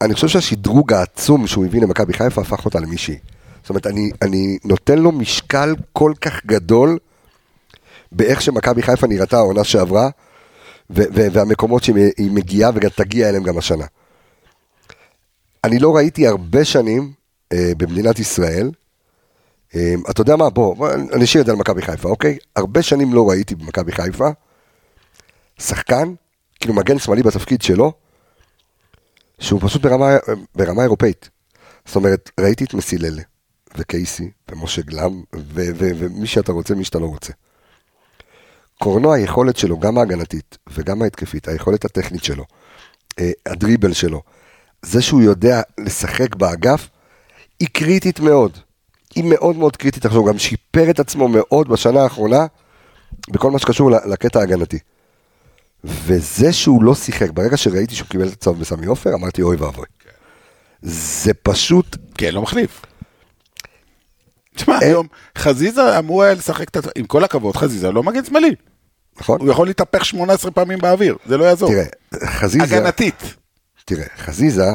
[0.00, 3.18] אני חושב שהשדרוג העצום שהוא הביא למכבי חיפה הפך אותה למישהי.
[3.62, 6.98] זאת אומרת, אני, אני נותן לו משקל כל כך גדול
[8.12, 10.08] באיך שמכבי חיפה נראתה העונה שעברה,
[10.90, 13.84] והמקומות שהיא מגיעה וגם תגיע אליהם גם השנה.
[15.64, 17.12] אני לא ראיתי הרבה שנים
[17.52, 18.70] אה, במדינת ישראל,
[19.74, 22.38] אה, אתה יודע מה, בוא, בוא אני אשאיר את זה על מכבי חיפה, אוקיי?
[22.56, 24.28] הרבה שנים לא ראיתי במכבי חיפה
[25.58, 26.14] שחקן,
[26.60, 27.92] כאילו מגן שמאלי בתפקיד שלו,
[29.38, 30.16] שהוא פשוט ברמה,
[30.54, 31.30] ברמה אירופאית.
[31.86, 33.22] זאת אומרת, ראיתי את מסיללה,
[33.76, 35.22] וקייסי, ומשה גלם,
[35.54, 37.32] ומי שאתה רוצה, מי שאתה לא רוצה.
[38.78, 42.44] קורנו, היכולת שלו, גם ההגנתית וגם ההתקפית, היכולת הטכנית שלו,
[43.18, 44.22] אה, הדריבל שלו,
[44.82, 46.88] זה שהוא יודע לשחק באגף,
[47.60, 48.58] היא קריטית מאוד.
[49.14, 50.04] היא מאוד מאוד קריטית.
[50.04, 52.46] עכשיו, הוא גם שיפר את עצמו מאוד בשנה האחרונה,
[53.30, 54.78] בכל מה שקשור לקטע ההגנתי.
[55.84, 59.86] וזה שהוא לא שיחק, ברגע שראיתי שהוא קיבל את הצהוב בסמי עופר, אמרתי אוי ואבוי.
[60.82, 62.82] זה פשוט, כן, לא מחליף.
[64.56, 64.78] תשמע.
[64.80, 65.06] היום
[65.38, 66.80] חזיזה אמור היה לשחק את ה...
[66.96, 68.54] עם כל הכבוד, חזיזה לא מגן שמאלי.
[69.20, 69.40] נכון?
[69.40, 71.70] הוא יכול להתהפך 18 פעמים באוויר, זה לא יעזור.
[71.70, 71.84] תראה,
[72.26, 73.34] חזיזה, הגנתית.
[73.84, 74.66] תראה, חזיזה,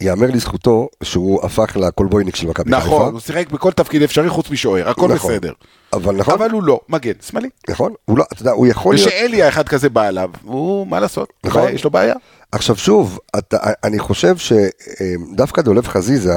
[0.00, 2.86] יאמר לזכותו שהוא הפך לקולבויניק של מכבי חיפה.
[2.86, 5.32] נכון, הוא שיחק בכל תפקיד אפשרי חוץ משוער, הכל נכון.
[5.32, 5.52] בסדר.
[5.92, 7.48] אבל נכון, אבל הוא לא, מגן, שמאלי.
[7.68, 11.00] נכון, הוא לא, אתה יודע, הוא יכול להיות, ושאלי האחד כזה בא אליו, הוא, מה
[11.00, 11.32] לעשות?
[11.44, 11.68] נכון.
[11.72, 12.14] יש לו בעיה.
[12.52, 16.34] עכשיו שוב, אתה, אני חושב שדווקא דולב חזיזה,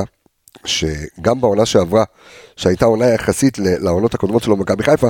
[0.66, 2.04] שגם בעונה שעברה,
[2.56, 5.08] שהייתה עונה יחסית ל- לעונות הקודמות שלו במכבי חיפה,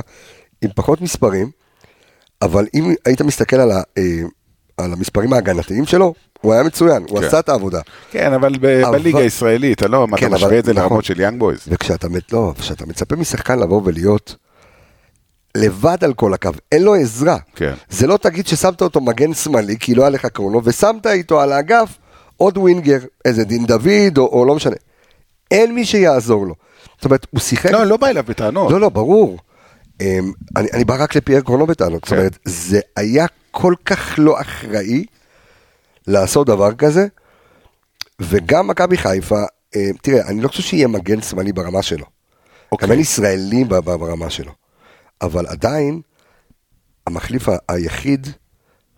[0.62, 1.50] עם פחות מספרים,
[2.42, 4.02] אבל אם היית מסתכל על, ה, אה,
[4.76, 7.26] על המספרים ההגנתיים שלו, הוא היה מצוין, הוא כן.
[7.26, 7.80] עשה את העבודה.
[8.10, 10.82] כן, אבל ב- אבל- בליגה הישראלית, אתה לא, כן, אתה אבל- משווה את זה נכון.
[10.84, 11.60] לרמות של יאנג בויז.
[11.68, 14.36] וכשאתה מת- לא, כשאתה מצפה משחקן לבוא ולהיות
[15.56, 17.36] לבד על כל הקו, אין לו עזרה.
[17.54, 17.72] כן.
[17.88, 21.52] זה לא תגיד ששמת אותו מגן שמאלי, כי לא היה לך קרונו, ושמת איתו על
[21.52, 21.98] האגף
[22.36, 24.76] עוד winger, איזה דין דוד, או, או לא משנה.
[25.50, 26.54] אין מי שיעזור לו.
[26.96, 27.70] זאת אומרת, הוא שיחק...
[27.70, 28.72] לא, לא בא אליו בטענות.
[28.72, 29.38] לא, לא, ברור.
[30.00, 32.04] אמ, אני, אני בא רק לפייר קורנו בטענות.
[32.04, 32.16] זאת כן.
[32.16, 35.04] אומרת, זה היה כל כך לא אחראי
[36.06, 37.06] לעשות דבר כזה,
[38.20, 39.42] וגם מכבי חיפה,
[39.76, 42.04] אמ, תראה, אני לא חושב שיהיה מגן שמאלי ברמה שלו.
[42.72, 42.86] אוקיי.
[42.86, 44.52] גם אין ישראלי ברמה שלו.
[45.22, 46.00] אבל עדיין,
[47.06, 48.26] המחליף היחיד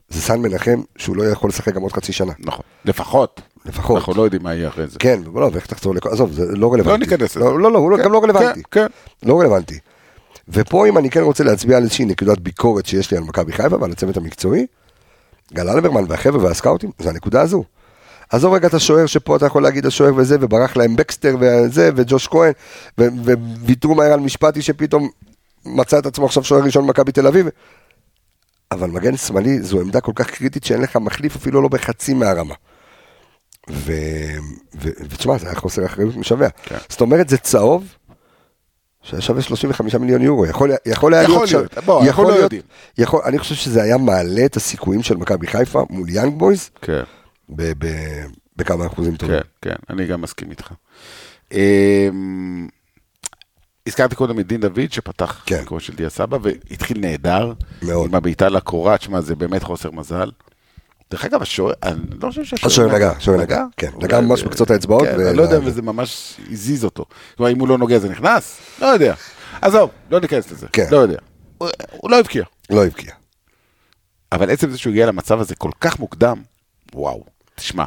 [0.09, 2.33] זה סן מנחם, שהוא לא יכול לשחק גם עוד חצי שנה.
[2.39, 3.41] נכון, לפחות.
[3.65, 3.97] לפחות.
[3.97, 4.99] אנחנו לא יודעים מה יהיה אחרי זה.
[4.99, 6.09] כן, לא, ואיך תחזור לכל...
[6.09, 6.91] עזוב, זה לא רלוונטי.
[6.91, 7.45] לא ניכנס לזה.
[7.45, 8.63] לא, לא, לא, הוא כן, גם לא רלוונטי.
[8.71, 8.87] כן, כן.
[9.29, 9.79] לא רלוונטי.
[10.49, 13.77] ופה אם אני כן רוצה להצביע על איזושהי נקודת ביקורת שיש לי על מכבי חיפה
[13.81, 14.67] ועל הצוות המקצועי,
[15.53, 17.65] גל אלברמן והחבר'ה והסקאוטים, זה הנקודה הזו.
[18.31, 22.29] עזוב רגע את השוער שפה אתה יכול להגיד השוער וזה, וברח להם בקסטר וזה, וג'וש
[22.29, 22.53] כהן,
[23.65, 25.09] וויתרו מהר על משפטי שפתאום
[25.65, 27.47] מצא את עצמו עכשיו שוער ראשון במכבי תל אביב.
[28.73, 32.55] אבל מגן שמאלי זו עמדה כל כך קריטית שאין לך מחליף אפילו לא בחצי מהרמה.
[34.81, 36.49] ותשמע, זה היה חוסר אחריות משווע.
[36.63, 36.77] כן.
[36.89, 37.95] זאת אומרת, זה צהוב
[39.03, 40.47] שהיה שווה 35 מיליון יורו.
[40.47, 41.51] יכול, יכול היה יכול להיות...
[41.53, 42.63] להיות, שו- בוא, לא להיות- יודעים.
[42.99, 47.03] יכול, אני חושב שזה היה מעלה את הסיכויים של מכבי חיפה מול יאנג בויז כן,
[47.51, 47.73] ב...
[47.79, 47.87] ב...
[48.57, 49.37] בכמה אחוזים טובים.
[49.63, 50.73] כן, כן, אני גם מסכים איתך.
[51.53, 52.69] אמ,
[53.87, 55.59] הזכרתי קודם את דין דוד שפתח כן.
[55.61, 57.53] ביקורת של דיה סבא והתחיל נהדר.
[57.83, 58.09] מאוד.
[58.09, 60.31] עם הבעיטה לקורה, תשמע, זה באמת חוסר מזל.
[61.11, 64.71] דרך אגב, השוער, אני לא חושב שהשוער השוער נגע, השוער נגע, כן, נגע ממש בקצות
[64.71, 67.05] האצבעות כן, אני לא יודע אם זה ממש הזיז אותו.
[67.37, 68.59] כלומר, אם הוא לא נוגע זה נכנס?
[68.81, 69.15] לא יודע.
[69.61, 70.67] עזוב, לא ניכנס לזה.
[70.73, 70.87] כן.
[70.91, 71.19] לא יודע.
[71.59, 72.45] הוא- הוא לא הבקיע.
[72.71, 73.13] לא הבקיע.
[74.33, 76.43] אבל עצם זה שהוא הגיע למצב הזה כל כך מוקדם,
[76.95, 77.85] וואו, תשמע.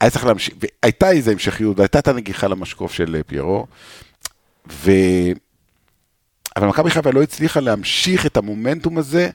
[0.00, 3.66] היה צריך להמשיך, והייתה איזו המשכיות, והייתה את הנגיחה למשקוף של אה, פיירו,
[4.72, 4.90] ו...
[6.56, 9.30] אבל מכבי חיפה לא הצליחה להמשיך את המומנטום הזה,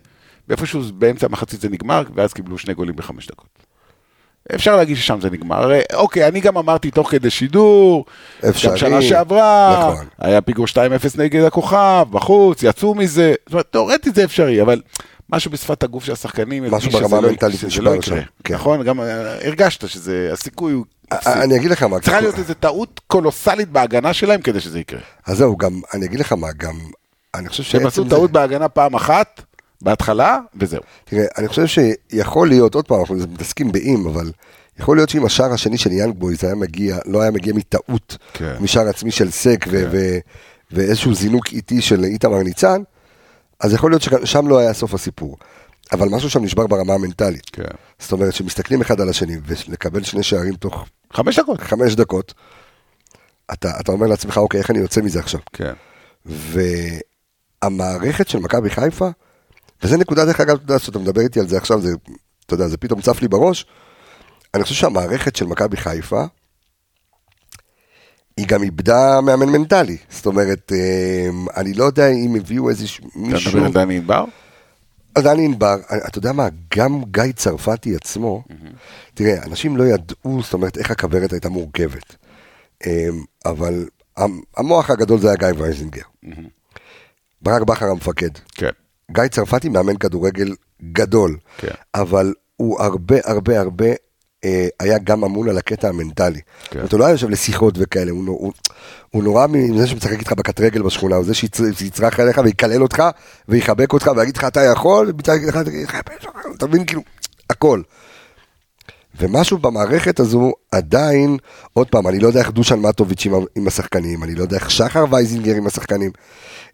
[0.49, 3.47] ואיפשהו באמצע המחצית זה נגמר, ואז קיבלו שני גולים בחמש דקות.
[4.55, 5.63] אפשר להגיד ששם זה נגמר.
[5.63, 8.05] הרי, אוקיי, אני גם אמרתי תוך כדי שידור,
[8.49, 8.71] אפשרי.
[8.71, 10.05] גם שנה שעברה, נכון.
[10.19, 10.75] היה פיגור 2-0
[11.17, 14.81] נגד הכוכב, בחוץ, יצאו מזה, זאת אומרת, תאורטית זה אפשרי, אבל
[15.29, 18.19] משהו בשפת הגוף של השחקנים, משהו שזה ברמה לא- המנטלית שזה לא יקרה.
[18.43, 18.53] כן.
[18.53, 18.83] נכון?
[18.83, 21.29] גם אה, הרגשת שזה, הסיכוי הוא אפסי.
[21.33, 24.99] אני אגיד לך מה, צריכה להיות איזו טעות קולוסלית בהגנה שלהם כדי שזה יקרה.
[25.25, 26.75] אז זהו, גם, אני אגיד לך מה, גם,
[27.35, 29.41] אני חושב עשו שעצם זה, טעות בהגנה פעם אחת,
[29.81, 30.81] בהתחלה, וזהו.
[31.05, 34.31] תראה, אני חושב שיכול להיות, עוד פעם, אנחנו מתעסקים באם, אבל
[34.79, 38.55] יכול להיות שאם השער השני של יאנג בויז היה מגיע, לא היה מגיע מטעות, כן.
[38.59, 40.17] משער עצמי של סק ו- ו-
[40.71, 42.81] ואיזשהו זינוק איטי של איתמר ניצן,
[43.59, 45.37] אז יכול להיות ששם לא היה סוף הסיפור.
[45.91, 47.49] אבל משהו שם נשבר ברמה המנטלית.
[47.49, 47.63] כן.
[47.99, 51.61] זאת אומרת, שמסתכלים אחד על השני ולקבל שני שערים תוך חמש דקות.
[51.61, 52.33] חמש דקות,
[53.53, 55.39] אתה, אתה אומר לעצמך, אוקיי, איך אני יוצא מזה עכשיו?
[55.53, 55.73] כן.
[57.63, 59.09] והמערכת של מכבי חיפה,
[59.83, 61.89] וזה נקודה דרך אגב, אתה יודע, שאתה מדבר איתי על זה עכשיו, זה,
[62.45, 63.65] אתה יודע, זה פתאום צף לי בראש,
[64.53, 66.23] אני חושב שהמערכת של מכבי חיפה,
[68.37, 69.97] היא גם איבדה מאמן מנטלי.
[70.09, 72.79] זאת אומרת, אה, אני לא יודע אם הביאו אתה
[73.15, 73.51] מישהו...
[73.57, 74.25] מדבר על דני ענבר?
[75.15, 75.75] אז דני ענבר,
[76.07, 78.43] אתה יודע מה, גם גיא צרפתי עצמו,
[79.13, 82.15] תראה, אנשים לא ידעו, זאת אומרת, איך הכוורת הייתה מורכבת.
[82.85, 83.85] אמ, אבל
[84.17, 86.01] המ- המוח הגדול זה היה גיא וייזינגר.
[87.41, 88.29] ברק בכר המפקד.
[88.55, 88.69] כן.
[89.11, 90.55] גיא צרפתי מאמן כדורגל
[90.91, 91.67] גדול, כן.
[91.95, 93.85] אבל הוא הרבה הרבה הרבה
[94.45, 96.39] אה, היה גם אמון על הקטע המנטלי.
[96.75, 98.53] אומרת, הוא לא היה יושב לשיחות וכאלה, הוא, הוא,
[99.09, 103.03] הוא נורא מזה שמשחק איתך בקט רגל בשכונה, הוא זה שיצ- שיצרח עליך ויקלל אותך
[103.49, 105.13] ויחבק אותך ויגיד לך אתה יכול,
[106.57, 107.01] אתה מבין כאילו,
[107.49, 107.81] הכל.
[109.19, 111.37] ומשהו במערכת הזו עדיין,
[111.73, 114.71] עוד פעם, אני לא יודע איך דושן מטוביץ' עם, עם השחקנים, אני לא יודע איך
[114.71, 116.11] שחר וייזינגר עם השחקנים,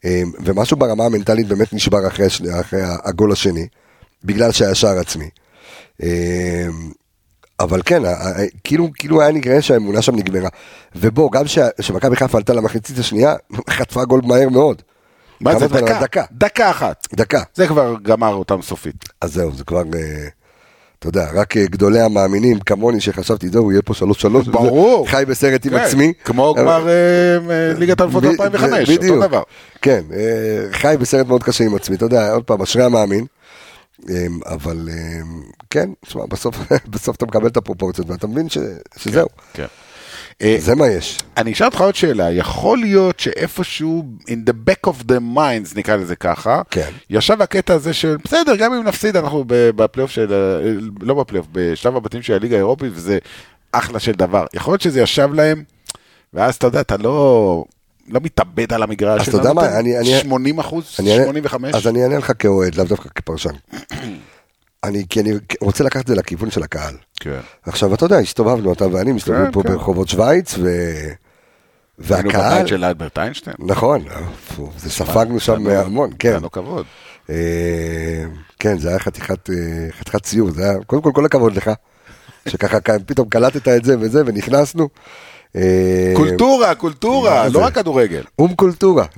[0.06, 2.28] אמ, ומשהו ברמה המנטלית באמת נשבר אחרי,
[2.62, 3.68] אחרי הגול השני,
[4.24, 5.30] בגלל שהיה שער עצמי.
[6.04, 6.08] אמ,
[7.60, 8.02] אבל כן,
[8.64, 10.50] כאילו, כאילו היה נראה שהאמונה שם נגמרה.
[10.96, 13.36] ובוא, גם שה- שמכבי חיפה עלתה למחצית השנייה,
[13.70, 14.82] חטפה גול מהר מאוד.
[15.42, 15.68] מה זה?
[15.68, 16.24] דקה.
[16.32, 17.08] דקה אחת.
[17.14, 17.42] דקה.
[17.56, 18.96] זה כבר גמר אותם סופית.
[19.22, 20.28] אז זהו, זה כבר, אה,
[21.10, 24.48] אתה יודע, רק אה, גדולי המאמינים כמוני שחשבתי, זהו, יהיה פה שלוש שלוש.
[24.48, 25.08] ברור.
[25.10, 26.14] חי בסרט עם כן, עצמי.
[26.26, 26.94] כמו גמר אה,
[27.52, 29.16] אה, ליגת האלופות ב- 2005, בדיוק.
[29.16, 29.42] אותו דבר.
[29.82, 30.02] כן,
[30.72, 33.26] חי בסרט מאוד קשה עם עצמי, אתה יודע, עוד פעם, אשרי המאמין.
[34.10, 35.20] אה, אבל אה,
[35.70, 36.56] כן, תשמע, בסוף,
[36.94, 38.58] בסוף אתה מקבל את הפרופורציות ואתה מבין ש-
[38.98, 39.66] שזהו, כן.
[40.58, 41.20] זה מה יש.
[41.38, 45.96] אני אשאל אותך עוד שאלה, יכול להיות שאיפשהו, in the back of the minds, נקרא
[45.96, 46.90] לזה ככה, כן.
[47.10, 50.34] ישב הקטע הזה של, בסדר, גם אם נפסיד, אנחנו בפלייאוף של,
[51.02, 53.18] לא בפלייאוף, בשלב הבתים של הליגה האירופית, וזה
[53.72, 54.46] אחלה של דבר.
[54.54, 55.64] יכול להיות שזה ישב להם,
[56.34, 57.66] ואז אתה יודע, אתה לא,
[58.10, 61.76] לא מתאבד על המגרש, אז אתה יודע מה, אני- אני- 80 אחוז, אני אענה- 85?
[61.76, 63.50] אז אני אענה לך כאוהד, לאו דווקא כפרשן.
[64.88, 66.96] אני, כי אני רוצה לקחת את זה לכיוון של הקהל.
[67.20, 67.40] כן.
[67.64, 69.70] עכשיו, אתה יודע, הסתובבנו, אתה ואני מסתובבים כן, פה כן.
[69.70, 70.70] ברחובות שווייץ, ו...
[72.10, 72.56] היינו והקהל...
[72.56, 73.56] בבית של אלברט איינשטיין.
[73.60, 74.04] נכון,
[74.56, 76.30] פו, זה ספגנו שם המון, כן.
[76.30, 76.86] היה לו כבוד.
[77.30, 77.36] אה,
[78.60, 79.56] כן, זה היה חתיכת, אה,
[79.92, 81.72] חתיכת סיור, זה היה, קודם כל כל הכבוד לך,
[82.48, 84.90] שככה פתאום קלטת את זה וזה, ונכנסנו.
[85.56, 87.60] אה, קולטורה, קולטורה, לא?
[87.60, 88.24] רק כדורגל.
[88.40, 89.06] אום קולטורה.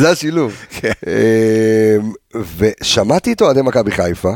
[0.00, 0.56] זה השילוב.
[0.70, 0.92] כן.
[1.06, 1.96] אה,
[2.58, 4.32] ושמעתי את אוהדי מכבי חיפה,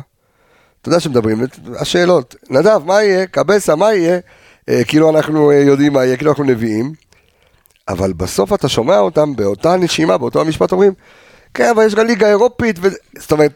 [0.80, 1.44] אתה יודע שמדברים,
[1.80, 3.26] השאלות, נדב, מה יהיה?
[3.26, 4.18] קבסה, מה יהיה?
[4.68, 6.92] אה, כאילו אנחנו אה, יודעים מה יהיה, כאילו אנחנו נביאים.
[7.88, 10.92] אבל בסוף אתה שומע אותם באותה נשימה, באותו המשפט אומרים,
[11.54, 12.88] כן, אבל יש גם ליגה אירופית, ו...
[13.18, 13.52] זאת אומרת,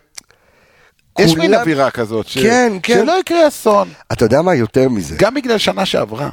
[1.18, 3.00] יש מין אווירה כזאת, ש- כן, כן.
[3.02, 3.88] שלא יקרה אסון.
[4.12, 5.16] אתה יודע מה יותר מזה?
[5.18, 6.30] גם בגלל שנה שעברה.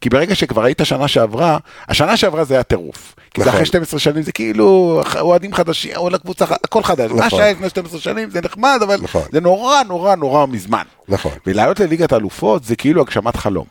[0.00, 1.58] כי ברגע שכבר היית שנה שעברה,
[1.88, 3.14] השנה שעברה זה היה טירוף.
[3.34, 3.54] כי זה נכון.
[3.56, 7.10] אחרי 12 שנים, זה כאילו אוהדים חדשים, או לקבוצה, הכל חדש.
[7.10, 7.38] מה נכון.
[7.38, 9.22] שהיה לפני 12 שנים זה נחמד, אבל נכון.
[9.32, 10.82] זה נורא נורא נורא מזמן.
[11.08, 11.32] נכון.
[11.46, 13.66] ולעלות לליגת האלופות זה כאילו הגשמת חלום.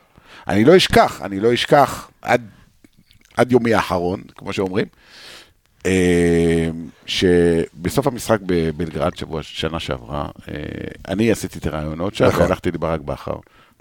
[0.47, 2.41] אני לא אשכח, אני לא אשכח עד,
[3.37, 4.85] עד יומי האחרון, כמו שאומרים,
[5.85, 6.69] אה,
[7.05, 10.53] שבסוף המשחק בבלגרד שבוע, שנה שעברה, אה,
[11.07, 12.41] אני עשיתי את הרעיונות שם, נכון.
[12.41, 13.35] והלכתי לברק בכר.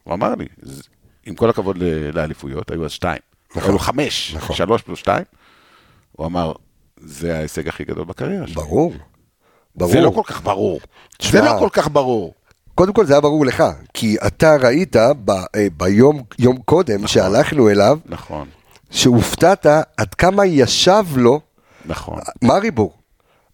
[0.05, 0.83] הוא אמר לי, "ז-
[1.27, 1.79] עם כל הכבוד
[2.13, 3.21] לאליפויות, היו אז שתיים.
[3.57, 3.71] נכון.
[3.71, 4.57] היו חמש, נכון.
[4.57, 5.25] שלוש פלוס שתיים.
[6.13, 6.53] הוא אמר,
[6.97, 8.55] זה ההישג הכי גדול בקריירה שלי.
[8.55, 8.93] ברור.
[9.77, 9.93] ברור.
[9.93, 10.81] זה לא כל כך ברור.
[11.19, 12.35] תשמע, זה לא כל כך ברור.
[12.75, 17.71] קודם כל זה היה ברור לך, כי אתה ראית ב, אה, ביום יום קודם שהלכנו
[17.71, 18.49] אליו, נכון,
[18.91, 21.41] שהופתעת עד כמה ישב לו,
[21.85, 22.19] נכון.
[22.43, 22.93] מריבור,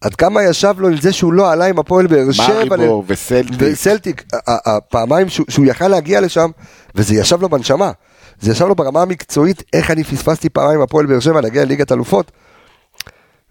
[0.01, 2.65] עד כמה ישב לו עם זה שהוא לא עלה עם הפועל באר שבע.
[2.77, 3.57] מריבור וסלטיק.
[3.59, 6.51] וסלטיק, הפעמיים שהוא, שהוא יכל להגיע לשם,
[6.95, 7.93] וזה ישב לו בנשמה.
[8.41, 12.31] זה ישב לו ברמה המקצועית, איך אני פספסתי פעמיים הפועל באר שבע להגיע לליגת אלופות.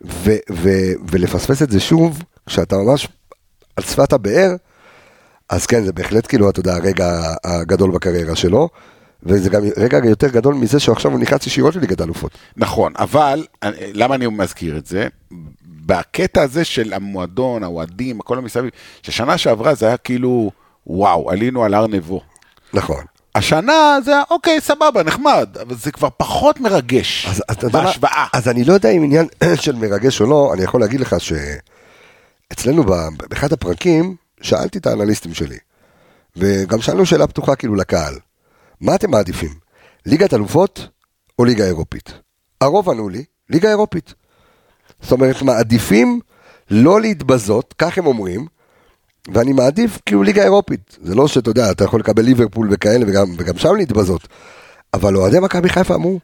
[0.06, 3.08] ו- ו- ולפספס את זה שוב, כשאתה ממש,
[3.76, 4.56] על שפת הבאר,
[5.50, 8.70] אז כן, זה בהחלט כאילו, אתה יודע, הרגע הגדול בקריירה שלו,
[9.24, 12.32] וזה גם רגע יותר גדול מזה שעכשיו הוא נכנס ישירות לליגת האלופות.
[12.58, 15.08] נכון, אבל אה, למה אני מזכיר את זה?
[15.86, 18.70] בקטע הזה של המועדון, האוהדים, הכל המסביב,
[19.02, 20.52] ששנה שעברה זה היה כאילו,
[20.88, 22.22] וואו, עלינו על הר נבו.
[22.74, 23.04] נכון.
[23.36, 27.70] השנה זה היה, אוקיי, סבבה, נחמד, אבל זה כבר פחות מרגש אז, מה?
[27.70, 28.28] בהשוואה.
[28.34, 29.28] אז אני לא יודע אם עניין
[29.64, 35.58] של מרגש או לא, אני יכול להגיד לך שאצלנו באחד הפרקים, שאלתי את האנליסטים שלי,
[36.36, 38.16] וגם שאלנו שאלה פתוחה כאילו לקהל,
[38.82, 39.54] מה אתם מעדיפים,
[40.06, 40.88] ליגת אלופות
[41.40, 42.14] או ליגה אירופית?
[42.62, 44.14] הרוב ענו לי, ליגה אירופית.
[45.02, 46.20] זאת אומרת, מעדיפים
[46.72, 48.48] לא להתבזות, כך הם אומרים,
[49.28, 50.98] ואני מעדיף כאילו ליגה אירופית.
[51.02, 54.28] זה לא שאתה יודע, אתה יכול לקבל ליברפול וכאלה וגם, וגם שם להתבזות.
[54.94, 56.20] אבל אוהדי מכבי חיפה אמרו,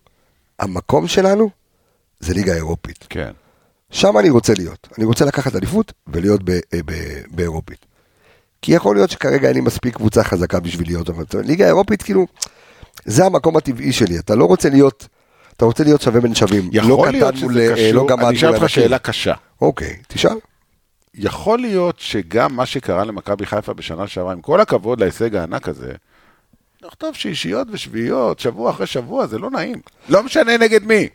[0.60, 1.49] המקום שלנו
[2.19, 3.05] זה ליגה אירופית.
[3.10, 3.31] כן.
[3.91, 4.88] שם אני רוצה להיות.
[4.97, 7.86] אני רוצה לקחת אליפות ולהיות ב- אה, ב- באירופית.
[8.62, 11.13] כי יכול להיות שכרגע אין לי מספיק קבוצה חזקה בשביל להיות שם.
[11.43, 12.25] ליגה אירופית, כאילו,
[13.05, 14.19] זה המקום הטבעי שלי.
[14.19, 15.08] אתה לא רוצה להיות,
[15.58, 16.69] אתה רוצה להיות שווה בין שווים.
[16.73, 17.47] לא יכול קטן להיות שזה
[17.93, 18.69] לא קשור, גמד אני אשאל אותך.
[18.69, 19.34] שאלה קשה.
[19.62, 20.36] אוקיי, תשאל.
[21.17, 25.91] יכול להיות שגם מה שקרה למכבי חיפה בשנה שעברה, עם כל הכבוד להישג הענק הזה,
[26.86, 29.82] נכתוב שישיות ושביעיות, שבוע אחרי שבוע, זה לא נעים.
[30.10, 31.08] לא משנה נגד מי.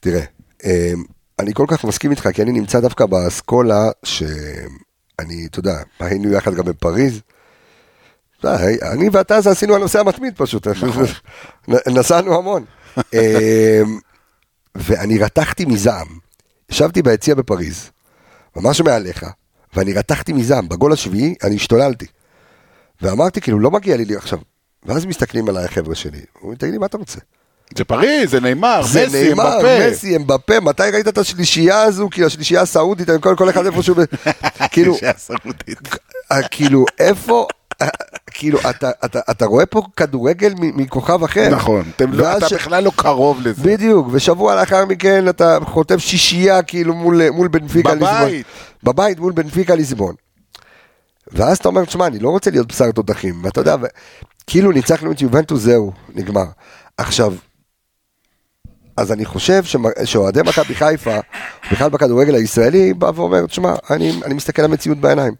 [0.00, 0.22] תראה,
[0.64, 0.70] אמ,
[1.38, 6.54] אני כל כך מסכים איתך, כי אני נמצא דווקא באסכולה שאני, אתה יודע, היינו יחד
[6.54, 7.20] גם בפריז.
[8.92, 10.66] אני ואתה זה עשינו הנושא המתמיד פשוט,
[11.68, 12.64] נ- נסענו המון.
[13.14, 13.98] אמ,
[14.74, 16.06] ואני רתחתי מזעם,
[16.70, 17.90] ישבתי ביציע בפריז,
[18.56, 19.26] ממש מעליך,
[19.74, 22.06] ואני רתחתי מזעם, בגול השביעי אני השתוללתי.
[23.02, 24.38] ואמרתי, כאילו, לא מגיע לי עכשיו.
[24.84, 27.18] ואז מסתכלים עליי החבר'ה שלי, אומרים, תגיד לי, מה אתה רוצה?
[27.76, 29.90] זה פריז, זה נאמר, זה מסי, נאמר, אמבפה.
[29.90, 32.08] מסי, אמבפה, מתי ראית את השלישייה הזו?
[32.12, 33.94] כאילו, השלישייה הסעודית, אני כל, כל אחד איפשהו,
[34.70, 34.96] כאילו,
[36.50, 37.46] כאילו, איפה,
[38.34, 41.48] כאילו, אתה, אתה, אתה רואה פה כדורגל מכוכב אחר.
[41.50, 43.62] נכון, אתם לא- אתה ש- בכלל לא קרוב לזה.
[43.62, 48.10] בדיוק, ושבוע לאחר מכן אתה חוטף שישייה, כאילו, מול, מול בנפיקה ליסבון.
[48.22, 48.46] בבית.
[48.82, 50.14] בבית, מול בנפיקה ליסבון.
[51.32, 53.86] ואז אתה אומר, תשמע, אני לא רוצה להיות בשר תותחים, ואתה יודע, ו-
[54.46, 56.44] כאילו ניצחנו את יובנטוס, זהו, נגמר.
[56.98, 57.34] עכשיו,
[58.96, 59.62] אז אני חושב
[60.04, 61.16] שאוהדי מכבי חיפה,
[61.72, 65.32] בכלל בכדורגל הישראלי, בא ואומר, תשמע, אני, אני מסתכל על המציאות בעיניים.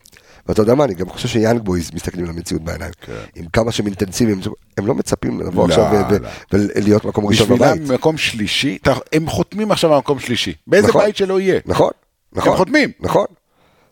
[0.49, 2.93] ואתה יודע מה, אני גם חושב שיאנג בויז מסתכלים על המציאות בעיניים.
[3.01, 3.13] כן.
[3.37, 4.41] עם כמה שהם אינטנסיביים,
[4.79, 6.29] הם לא מצפים לבוא לא, עכשיו ו- לא.
[6.53, 7.73] ולהיות מקום ראשון בבית.
[7.73, 8.79] בשבילם מקום שלישי,
[9.13, 10.55] הם חותמים עכשיו על מקום שלישי.
[10.67, 11.05] באיזה נכון.
[11.05, 11.61] בית שלא יהיה.
[11.67, 11.91] נכון,
[12.33, 12.57] נכון.
[12.57, 12.91] חותמים.
[13.01, 13.27] נכון.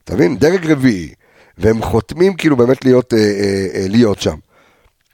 [0.05, 0.39] אתה מבין?
[0.39, 1.15] דרג רביעי,
[1.59, 4.37] והם חותמים כאילו באמת להיות, אה, אה, אה, להיות שם.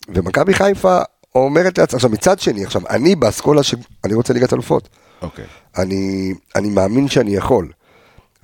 [0.08, 0.98] ומכבי חיפה
[1.34, 4.88] אומרת לעצמה, עכשיו מצד שני, עכשיו אני באסכולה שאני רוצה ליגת אלופות.
[5.22, 5.44] אוקיי.
[5.78, 7.68] אני, אני מאמין שאני יכול.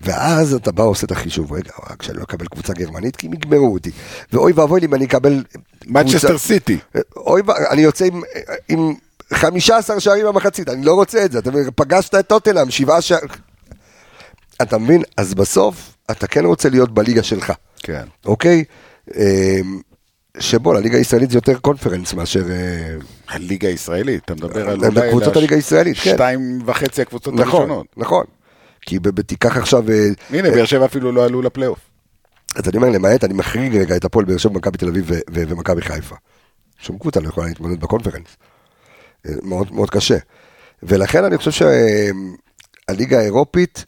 [0.03, 3.33] ואז אתה בא ועושה את החישוב, רגע, רק שאני לא אקבל קבוצה גרמנית, כי הם
[3.33, 3.91] יגמרו אותי.
[4.33, 5.45] ואוי ואבוי לי אם אני אקבל...
[5.87, 6.79] מצ'סטר סיטי.
[7.17, 8.23] אוי, ו- אני יוצא עם,
[8.69, 8.95] עם
[9.33, 11.39] 15 שערים במחצית, אני לא רוצה את זה.
[11.39, 13.29] אתה פגשת את טוטנאם, שבעה שערים.
[14.63, 15.03] אתה מבין?
[15.17, 18.05] אז בסוף, אתה כן רוצה להיות בליגה שלך, כן.
[18.27, 18.65] אוקיי?
[19.17, 19.81] אמ,
[20.39, 22.51] שבו, לליגה הישראלית זה יותר קונפרנס מאשר...
[22.51, 22.95] אה,
[23.29, 26.15] הליגה הישראלית, אתה מדבר על על קבוצות הליגה הישראלית, כן.
[26.15, 27.87] שתיים וחצי הקבוצות נכון, הראשונות.
[27.97, 28.25] נכון.
[28.83, 29.91] כי תיקח עכשיו...
[29.91, 31.79] אה, הנה, באר שבע אפילו לא עלו לפלייאוף.
[32.57, 35.83] אז אני אומר, למעט, אני מחריג רגע את הפועל באר שבע, מכבי תל אביב ומכבי
[35.83, 36.17] חיפה.
[36.79, 38.37] שום קבוצה לא יכולה להתמודד בקונפרנס.
[39.29, 40.19] אה, מאוד מאוד קשה.
[40.83, 41.67] ולכן אני חושב
[42.89, 43.85] שהליגה האירופית,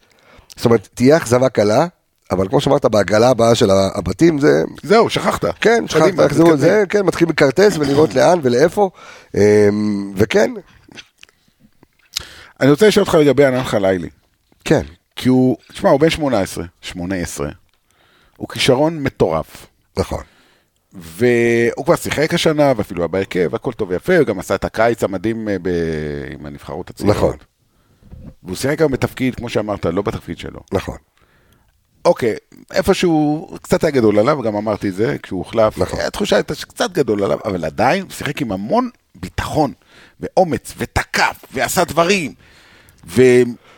[0.57, 1.87] זאת אומרת, תהיה אכזבה קלה,
[2.31, 4.65] אבל כמו שאמרת, בהגרלה הבאה של הבתים, זה...
[4.83, 5.45] זהו, שכחת.
[5.61, 6.57] כן, שכחת, יחזרו, תתקדם.
[6.57, 8.91] זה, כן, מתחיל מכרטס ולראות לאן ולאיפה,
[9.37, 9.69] אה,
[10.17, 10.51] וכן,
[12.61, 14.09] אני רוצה לשאול אותך לגבי ענן חלילי.
[14.65, 14.83] כן,
[15.17, 17.49] כי הוא, תשמע, הוא בן 18, 18.
[18.37, 19.67] הוא כישרון מטורף.
[19.97, 20.23] נכון,
[20.93, 25.05] והוא כבר שיחק השנה, ואפילו היה בהרכב, הכל טוב ויפה, הוא גם עשה את הקיץ
[25.05, 25.69] המדהים אה, ב...
[26.31, 27.17] עם הנבחרות הצעירות.
[27.17, 27.37] נכון.
[28.43, 30.61] והוא שיחק היום בתפקיד, כמו שאמרת, לא בתפקיד שלו.
[30.73, 30.97] נכון,
[32.05, 32.35] אוקיי,
[32.73, 35.79] איפשהו קצת היה גדול עליו, גם אמרתי את זה, כשהוא הוחלף.
[35.79, 36.01] נכון.
[36.01, 39.73] התחושה הייתה שקצת גדול עליו, אבל עדיין הוא שיחק עם המון ביטחון,
[40.21, 42.35] ואומץ, ותקף, ועשה דברים,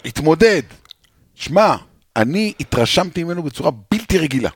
[0.06, 0.62] והתמודד.
[1.34, 1.76] שמע,
[2.16, 4.50] אני התרשמתי ממנו בצורה בלתי רגילה.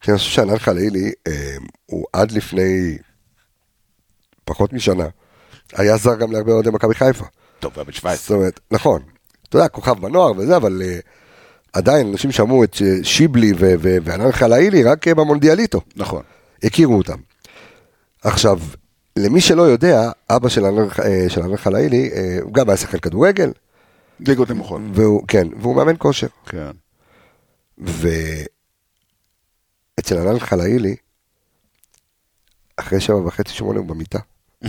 [0.00, 1.56] כי אני חושב שענן חלילי, אה,
[1.86, 2.98] הוא עד לפני
[4.44, 5.04] פחות משנה,
[5.72, 7.24] היה זר גם להרבה אוהדי מכבי חיפה.
[7.60, 8.16] טוב, היה בן 17.
[8.16, 9.02] זאת אומרת, נכון,
[9.48, 10.98] אתה יודע, כוכב בנוער וזה, אבל אה,
[11.72, 13.52] עדיין אנשים שמעו את שיבלי
[14.02, 16.22] וענן חלילי רק אה, במונדיאליטו, נכון.
[16.62, 17.18] הכירו אותם.
[18.22, 18.58] עכשיו,
[19.16, 23.52] למי שלא יודע, אבא של ענן אה, הוא גם היה שחקן כדורגל,
[24.26, 24.80] ליגות נמוכות.
[24.94, 26.26] והוא, כן, והוא מאמן כושר.
[26.46, 26.70] כן.
[27.86, 28.08] ו...
[30.00, 30.96] אצל ענן חלאילי,
[32.76, 34.18] אחרי שבע וחצי, שמונה הוא במיטה.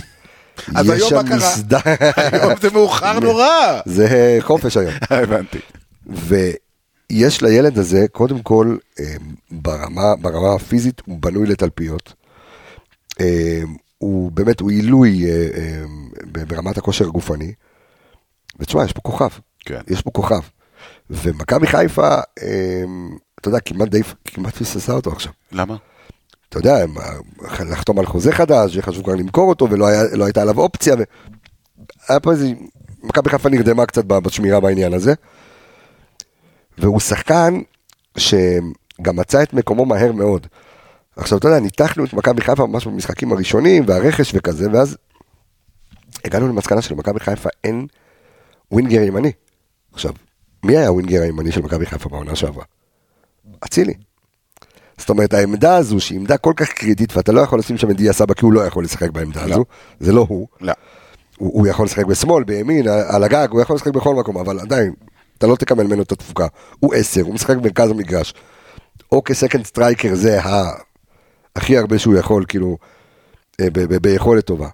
[0.76, 1.38] אז יש היום שם מה קרה?
[1.38, 1.80] מסדר-
[2.16, 3.82] היום זה מאוחר נורא.
[3.86, 4.08] זה
[4.40, 4.94] חופש היום.
[5.10, 5.58] הבנתי.
[6.08, 9.16] ויש לילד הזה, קודם כל, אה,
[9.52, 12.14] ברמה, ברמה הפיזית, הוא בנוי לתלפיות.
[13.22, 13.62] אה,
[13.98, 15.84] הוא באמת, הוא עילוי אה,
[16.32, 17.54] ברמת הכושר הגופני.
[18.62, 19.30] ותשמע, יש פה כוכב.
[19.60, 19.82] כן.
[19.88, 20.42] יש פה כוכב.
[21.10, 22.08] ומכבי חיפה,
[22.42, 22.84] אה,
[23.40, 25.32] אתה יודע, כמעט די, כמעט פספסה אותו עכשיו.
[25.52, 25.76] למה?
[26.50, 26.94] אתה יודע, הם,
[27.72, 30.96] לחתום על חוזה חדש, שחשבו כבר למכור אותו, ולא היה, לא הייתה עליו אופציה.
[31.00, 31.04] ו...
[32.10, 32.52] היה פה איזה,
[33.04, 35.14] מכבי חיפה נרדמה קצת בשמירה בעניין הזה.
[36.78, 37.62] והוא שחקן
[38.18, 40.48] שגם מצא את מקומו מהר מאוד.
[41.16, 44.98] עכשיו, אתה יודע, ניתחנו את מכבי חיפה ממש במשחקים הראשונים, והרכש וכזה, ואז
[46.26, 47.88] הגענו למסקנה שלמכבי חיפה אין
[48.72, 49.32] ווינגר ימני.
[49.94, 50.12] עכשיו,
[50.64, 52.64] מי היה הווינגר הימני של מכבי חיפה בעונה שעברה?
[53.66, 53.94] אצילי.
[54.98, 57.96] זאת אומרת, העמדה הזו, שהיא עמדה כל כך קריטית, ואתה לא יכול לשים שם את
[57.96, 59.54] דיה סבא, כי הוא לא יכול לשחק בעמדה לא.
[59.54, 59.66] הזו,
[60.00, 60.48] זה לא הוא.
[60.62, 60.74] לא.
[61.38, 64.94] הוא, הוא יכול לשחק בשמאל, בימין, על- הגג, הוא יכול לשחק בכל מקום, אבל עדיין,
[65.38, 66.48] אתה לא תקבל ממנו את התפוקה.
[66.80, 68.34] הוא עשר, הוא משחק במרכז המגרש.
[69.12, 70.72] או כ second striker זה ה...
[71.56, 72.78] הכי הרבה שהוא יכול, כאילו,
[73.62, 74.70] אה, ב- ב- ביכולת טובה.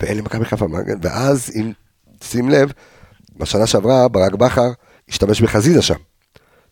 [0.00, 0.66] ואין למכבי חיפה
[1.02, 1.72] ואז אם
[2.24, 2.72] שים לב,
[3.38, 4.70] בשנה שעברה ברק בכר
[5.08, 5.94] השתמש בחזיזה שם.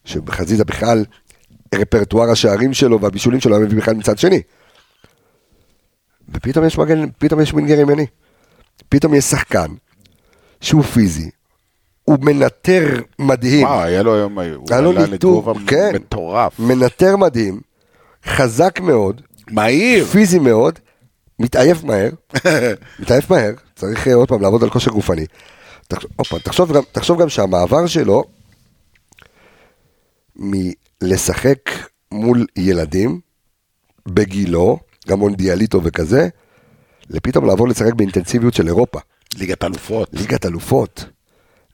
[0.04, 1.04] שבחזיזה בכלל,
[1.74, 4.42] רפרטואר השערים שלו והבישולים שלו היה מביא בכלל מצד שני.
[6.28, 8.06] ופתאום יש מגן, פתאום יש winger ימני.
[8.88, 9.66] פתאום יש שחקן
[10.60, 11.30] שהוא פיזי,
[12.04, 15.90] הוא מנטר מדהים, מה, היה לו היום, היה לו לגובה כן.
[15.94, 16.58] מטורף.
[16.58, 17.60] מנטר מדהים,
[18.26, 20.04] חזק מאוד, מהיר.
[20.04, 20.78] פיזי מאוד,
[21.38, 22.10] מתעייף מהר,
[23.00, 25.26] מתעייף מהר, צריך אה, עוד פעם לעבוד על כושר גופני.
[25.88, 28.24] תחשוב, תחשוב, גם, תחשוב גם שהמעבר שלו
[30.36, 31.70] מלשחק
[32.12, 33.20] מול ילדים
[34.08, 34.78] בגילו,
[35.08, 36.28] גם מונדיאליטו וכזה,
[37.10, 38.98] לפתאום לעבור לשחק באינטנסיביות של אירופה,
[39.38, 40.08] ליגת אלופות.
[40.12, 41.04] ליגת אלופות,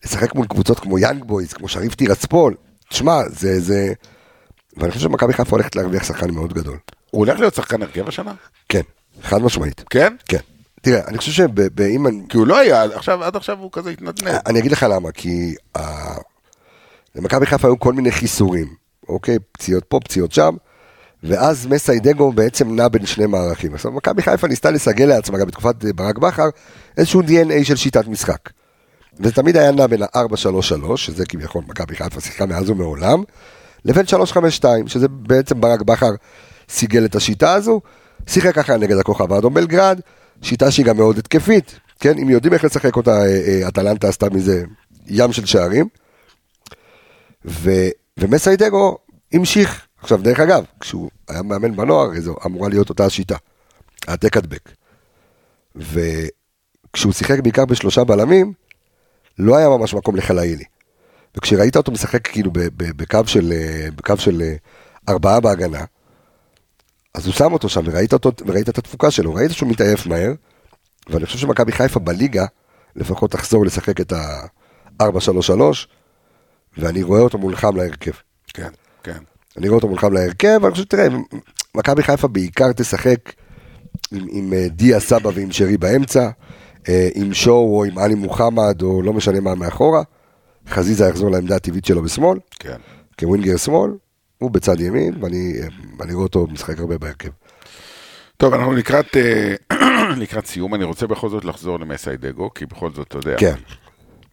[0.04, 2.54] לשחק מול קבוצות כמו יאנג בויז, כמו שריף טירספול,
[2.88, 3.92] תשמע, זה, זה...
[4.76, 6.78] ואני חושב שמכבי חיפה הולכת להרוויח שחקן מאוד גדול.
[7.10, 8.34] הוא הולך להיות שחקן הרכב השנה?
[8.68, 8.80] כן,
[9.22, 9.84] חד משמעית.
[9.90, 10.16] כן?
[10.28, 10.38] כן.
[10.82, 12.20] תראה, אני חושב שאם אני...
[12.28, 14.40] כי הוא לא היה, עכשיו, עד עכשיו הוא כזה התנדנד.
[14.46, 16.18] אני אגיד לך למה, כי ה-
[17.16, 18.74] למכבי חיפה היו כל מיני חיסורים,
[19.08, 19.38] אוקיי?
[19.52, 20.54] פציעות פה, פציעות שם,
[21.22, 23.74] ואז מסיידגו בעצם נע בין שני מערכים.
[23.74, 26.48] עכשיו, מכבי חיפה ניסתה לסגל לעצמה, גם בתקופת אה, ברק בכר,
[26.96, 28.38] איזשהו DNA של שיטת משחק.
[29.20, 33.22] וזה תמיד היה נע בין ה-4-3-3, שזה כביכול מכבי חיפה שיחקה מאז ומעולם,
[33.84, 36.10] לבין 3-5-2, שזה בעצם ברק בכר
[36.68, 37.80] סיגל את השיטה הזו,
[38.26, 40.00] שיחק ככה נגד הכוכב האדום בלגרד,
[40.42, 42.18] שיטה שהיא גם מאוד התקפית, כן?
[42.18, 44.64] אם יודעים איך לשחק אותה, אה, אה, אטלנטה עשתה מזה
[45.06, 45.88] ים של שערים.
[47.44, 47.70] ו,
[48.16, 48.98] ומסיידגו
[49.32, 49.86] המשיך.
[50.02, 53.36] עכשיו, דרך אגב, כשהוא היה מאמן בנוער, זו אמורה להיות אותה השיטה,
[54.06, 54.70] העתק הדבק.
[55.76, 58.52] וכשהוא שיחק בעיקר בשלושה בלמים,
[59.38, 60.64] לא היה ממש מקום לחלאילי.
[61.36, 64.42] וכשראית אותו משחק כאילו בקו של, אה, בקו של
[65.08, 65.84] ארבעה בהגנה,
[67.14, 70.32] אז הוא שם אותו שם, וראית, אותו, וראית את התפוקה שלו, ראית שהוא מתעייף מהר,
[71.10, 72.44] ואני חושב שמכבי חיפה בליגה,
[72.96, 75.60] לפחות תחזור לשחק את ה-4-3-3,
[76.78, 78.12] ואני רואה אותו מולחם להרכב.
[78.54, 78.70] כן,
[79.02, 79.18] כן.
[79.56, 81.06] אני רואה אותו מולחם להרכב, ואני חושב, תראה,
[81.74, 83.32] מכבי חיפה בעיקר תשחק
[84.12, 86.30] עם, עם אה, דיה סבא ועם שרי באמצע,
[86.88, 90.02] אה, עם שואו או עם עלי מוחמד, או לא משנה מה מאחורה.
[90.68, 92.76] חזיזה יחזור לעמדה הטבעית שלו בשמאל, כן.
[93.18, 93.90] כווינגר שמאל,
[94.42, 95.66] הוא בצד ימין, ואני אה,
[96.04, 97.28] אני רואה אותו משחק הרבה בהרכב.
[98.36, 99.54] טוב, אנחנו לקראת, אה,
[100.22, 103.54] לקראת סיום, אני רוצה בכל זאת לחזור למסיידגו, כי בכל זאת, אתה יודע, כן,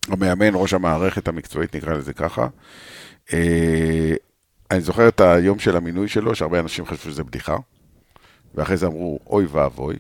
[0.08, 2.48] המאמן, ראש המערכת המקצועית, נקרא לזה ככה.
[3.34, 4.14] אה,
[4.72, 7.58] אני זוכר את היום של המינוי שלו, שהרבה אנשים חשבו שזה בדיחה,
[8.56, 9.96] ואחרי זה אמרו, אוי ואבוי.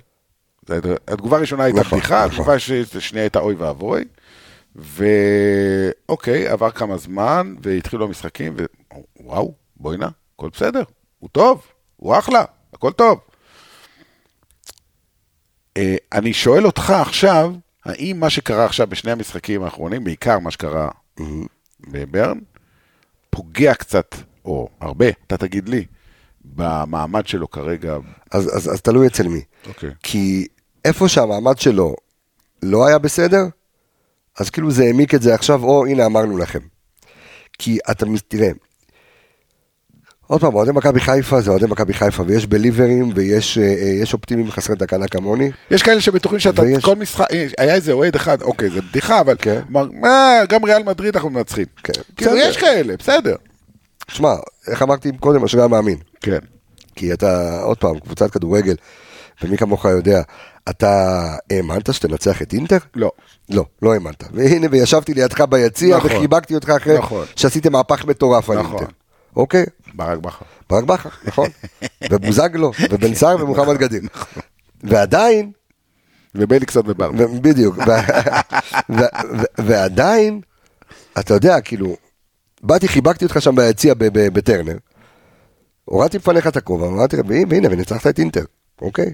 [1.08, 2.32] התגובה הראשונה הייתה נכון, בדיחה, נכון.
[2.32, 4.04] התגובה הש- השנייה הייתה אוי ואבוי.
[4.76, 8.56] ואוקיי, עבר כמה זמן, והתחילו המשחקים,
[9.20, 10.84] ווואו, בואי נא, הכל בסדר,
[11.20, 13.20] הוא טוב, הוא אחלה, הכל טוב.
[15.78, 17.54] אה, אני שואל אותך עכשיו,
[17.86, 20.90] האם מה שקרה עכשיו בשני המשחקים האחרונים, בעיקר מה שקרה
[21.80, 22.40] בברן,
[23.30, 24.16] פוגע קצת,
[24.46, 25.86] או הרבה, אתה תגיד לי,
[26.46, 27.98] במעמד שלו כרגע.
[28.32, 29.42] אז, אז, אז תלוי אצל מי.
[29.68, 29.90] אוקיי.
[30.04, 30.48] כי
[30.86, 31.96] איפה שהמעמד שלו
[32.64, 33.44] לא היה בסדר,
[34.40, 36.60] אז כאילו זה העמיק את זה עכשיו, או הנה אמרנו לכם.
[37.60, 38.52] כי אתה, תראה,
[40.30, 43.70] עוד פעם, אוהדי מכבי חיפה זה אוהדי מכבי חיפה, ויש בליברים, ויש אה, אה,
[44.02, 45.52] יש אופטימיים חסרי תקנה כמוני.
[45.72, 47.26] יש כאלה שבטוחים שאתה, ויש- כל משחק,
[47.58, 49.62] היה איזה אוהד אחד, אוקיי, זה בדיחה, אבל כן.
[49.70, 49.88] מה,
[50.50, 51.66] גם ריאל מדריד אנחנו מנצחים.
[51.84, 51.94] כן.
[52.18, 52.38] כאילו.
[52.38, 53.36] יש כאלה, בסדר.
[54.08, 54.34] שמע,
[54.68, 55.98] איך אמרתי קודם, אשרי המאמין.
[56.22, 56.40] כן.
[56.96, 58.76] כי אתה, עוד פעם, קבוצת כדורגל,
[59.44, 60.22] ומי כמוך יודע,
[60.70, 62.78] אתה האמנת שתנצח את אינטר?
[62.96, 63.12] לא.
[63.50, 64.24] לא, לא האמנת.
[64.34, 66.12] והנה, וישבתי לידך ביציע, נכון.
[66.12, 67.26] וחיבקתי אותך אחרי נכון.
[67.36, 68.78] שעשיתם מהפך מטורף על נכון.
[68.78, 68.92] אינטר.
[69.36, 69.66] אוקיי?
[70.00, 70.46] ברק בכר.
[70.70, 71.50] ברק בכר, נכון.
[72.12, 74.02] ובוזגלו, ובן סער ומוחמד גדיר.
[74.84, 75.52] ועדיין,
[76.36, 77.12] ובליקסון ובר.
[77.18, 77.78] ו- בדיוק,
[79.58, 80.42] ועדיין,
[81.20, 81.96] אתה יודע, כאילו,
[82.64, 84.78] באתי, חיבקתי אותך שם ביציע בטרנר,
[85.86, 88.44] הורדתי בפניך את הכובע, אמרתי לך, והנה, וניצחת את אינטר,
[88.82, 89.14] אוקיי?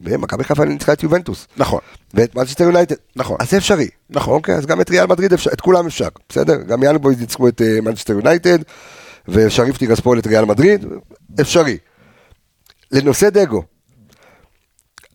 [0.00, 1.46] ומכבי חיפה ניצחה את יובנטוס.
[1.56, 1.80] נכון.
[2.14, 2.94] ואת מנצ'סטר יונייטד.
[3.16, 3.36] נכון.
[3.40, 3.88] אז זה אפשרי.
[4.10, 4.34] נכון.
[4.34, 6.56] אוקיי, אז גם את ריאל מדריד אפשר, את כולם אפשר, בסדר?
[6.62, 8.58] גם יאנג בויז ניצחו את אה, מנצ'סטר יונייטד,
[9.28, 10.84] ושריף טירספול את ריאל מדריד,
[11.40, 11.78] אפשרי.
[12.92, 13.62] לנושא דגו,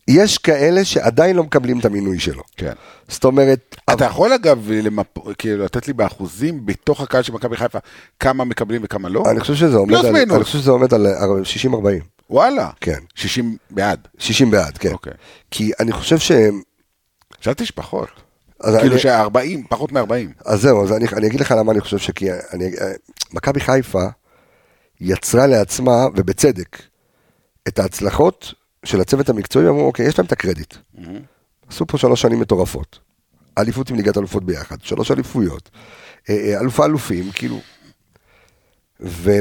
[0.07, 2.43] יש כאלה שעדיין לא מקבלים את המינוי שלו.
[2.57, 2.73] כן.
[3.07, 5.33] זאת אומרת, אתה יכול אגב למפ...
[5.37, 7.79] כאילו לתת לי באחוזים בתוך הקהל של מכבי חיפה
[8.19, 9.23] כמה מקבלים וכמה לא?
[9.31, 10.35] אני חושב שזה עומד על, מינוס.
[10.35, 11.25] אני חושב שזה עומד על אה,
[11.71, 11.75] 60-40.
[12.29, 12.69] וואלה.
[12.81, 12.99] כן.
[13.15, 14.07] 60 בעד.
[14.17, 14.91] 60 בעד, כן.
[14.91, 15.13] אוקיי.
[15.51, 16.61] כי אני חושב שהם...
[17.41, 18.09] חשבתי שפחות.
[18.63, 20.43] כאילו אני- ש-40, פחות מ-40.
[20.45, 22.25] אז זהו, אז אני, אני אגיד לך למה אני חושב שכי...
[22.53, 22.91] אני, אה,
[23.33, 24.03] מכבי חיפה
[25.01, 26.81] יצרה לעצמה, ובצדק,
[27.67, 28.53] את ההצלחות
[28.85, 30.75] של הצוות המקצועי, אמרו, אוקיי, יש להם את הקרדיט.
[31.69, 32.99] עשו פה שלוש שנים מטורפות.
[33.57, 35.69] אליפות עם ליגת אלופות ביחד, שלוש אליפויות,
[36.29, 37.59] אה, אה, אלוף האלופים, כאילו...
[39.01, 39.31] ו,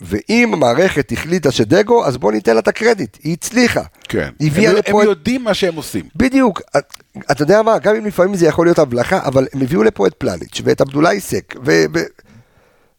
[0.00, 3.82] ואם המערכת החליטה שדגו, אז בוא ניתן לה את הקרדיט, היא הצליחה.
[4.08, 4.28] כן.
[4.70, 6.04] הם, לפה הם את- יודעים מה שהם עושים.
[6.16, 6.94] בדיוק, את-
[7.30, 10.14] אתה יודע מה, גם אם לפעמים זה יכול להיות הבלחה, אבל הם הביאו לפה את
[10.18, 11.98] פלניץ' ואת עבדולאי סק, ו- ו-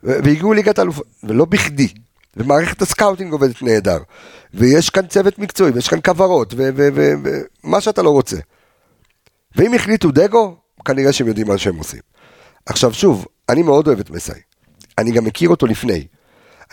[0.04, 1.88] ו- והגיעו ליגת אלופות, ולא בכדי.
[2.38, 3.98] ומערכת ה scouting עובדת נהדר,
[4.54, 8.38] ויש כאן צוות מקצועי, ויש כאן כוורות, ומה שאתה לא רוצה.
[9.56, 12.00] ואם החליטו דגו, כנראה שהם יודעים מה שהם עושים.
[12.66, 14.40] עכשיו שוב, אני מאוד אוהב את מסאי.
[14.98, 16.06] אני גם מכיר אותו לפני.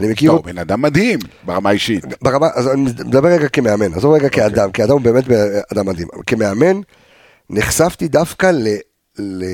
[0.00, 0.42] אני מכיר אותו...
[0.42, 2.04] בן אדם מדהים ברמה האישית.
[2.22, 5.24] ברמה, אז אני מדבר רגע כמאמן, עזוב רגע כאדם, כי אדם הוא באמת
[5.72, 6.08] אדם מדהים.
[6.26, 6.80] כמאמן,
[7.50, 8.68] נחשפתי דווקא ל,
[9.18, 9.44] ל,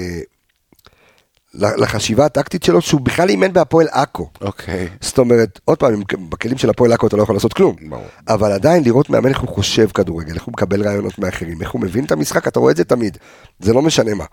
[1.54, 4.30] לחשיבה הטקטית שלו, שהוא בכלל אימן בהפועל עכו.
[4.40, 4.88] אוקיי.
[5.00, 7.76] זאת אומרת, עוד פעם, עם- בכלים של הפועל עכו אתה לא יכול לעשות כלום.
[7.88, 8.04] ברור.
[8.28, 11.80] אבל עדיין לראות מאמן איך הוא חושב כדורגל, איך הוא מקבל רעיונות מאחרים, איך הוא
[11.80, 13.18] מבין את המשחק, אתה רואה את זה תמיד.
[13.58, 14.24] זה לא משנה מה.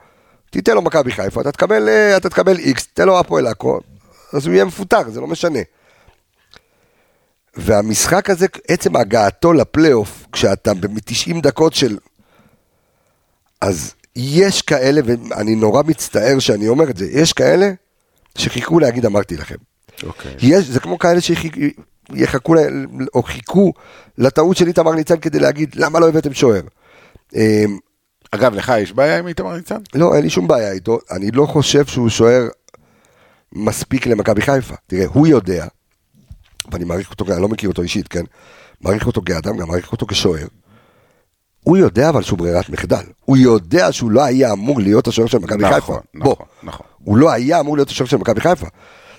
[0.49, 3.80] תיתן לו מכבי חיפה, אתה תקבל, אה, אתה תקבל איקס, תן לו הפועל עכו,
[4.34, 5.60] אז הוא יהיה מפוטר, זה לא משנה.
[7.58, 11.97] והמשחק הזה, עצם הגעתו לפלייאוף, כשאתה ב-90 דקות של...
[13.62, 17.72] אז יש כאלה, ואני נורא מצטער שאני אומר את זה, יש כאלה
[18.38, 19.56] שחיכו להגיד אמרתי לכם.
[20.03, 20.36] אוקיי.
[20.39, 22.56] יש, זה כמו כאלה שיחכו,
[23.16, 23.74] או חיכו
[24.18, 26.62] לטעות של איתמר ניצן כדי להגיד למה לא הבאתם שוער.
[27.36, 27.78] אמ,
[28.32, 29.80] אגב, לך יש בעיה עם איתמר ניצן?
[29.95, 32.47] לא, אין לי שום בעיה איתו, אני לא חושב שהוא שוער
[33.53, 34.76] מספיק למכבי חיפה.
[34.88, 35.66] תראה, הוא יודע,
[36.72, 38.24] ואני מעריך אותו, אני לא מכיר אותו אישית, כן?
[38.82, 40.47] מעריך אותו כאדם, גם מעריך אותו כשוער.
[41.66, 43.03] הוא יודע אבל שהוא ברירת מחדל.
[43.26, 45.93] הוא יודע שהוא לא היה אמור להיות השוער של מכבי נכון, חיפה.
[46.16, 46.86] בוא, נכון, נכון.
[47.03, 48.68] הוא לא היה אמור להיות השוער של מכבי חיפה.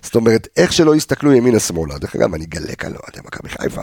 [0.02, 3.82] זאת אומרת, איך שלא יסתכלו ימינה-שמאלה, דרך אגב, אני אגלה כאן לאוהדי מכבי חיפה,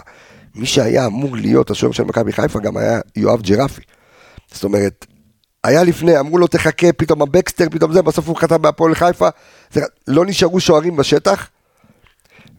[0.56, 3.82] מי שהיה אמור להיות השוער של מכבי חיפה גם היה יואב ג'רפי.
[4.52, 5.06] זאת אומרת,
[5.64, 9.30] היה לפני, אמרו לו תחכה, פתאום הבקסטר, פתאום זה, בסוף הוא חתם בהפועל חיפה,
[9.72, 11.48] זה, לא נשארו שוערים בשטח,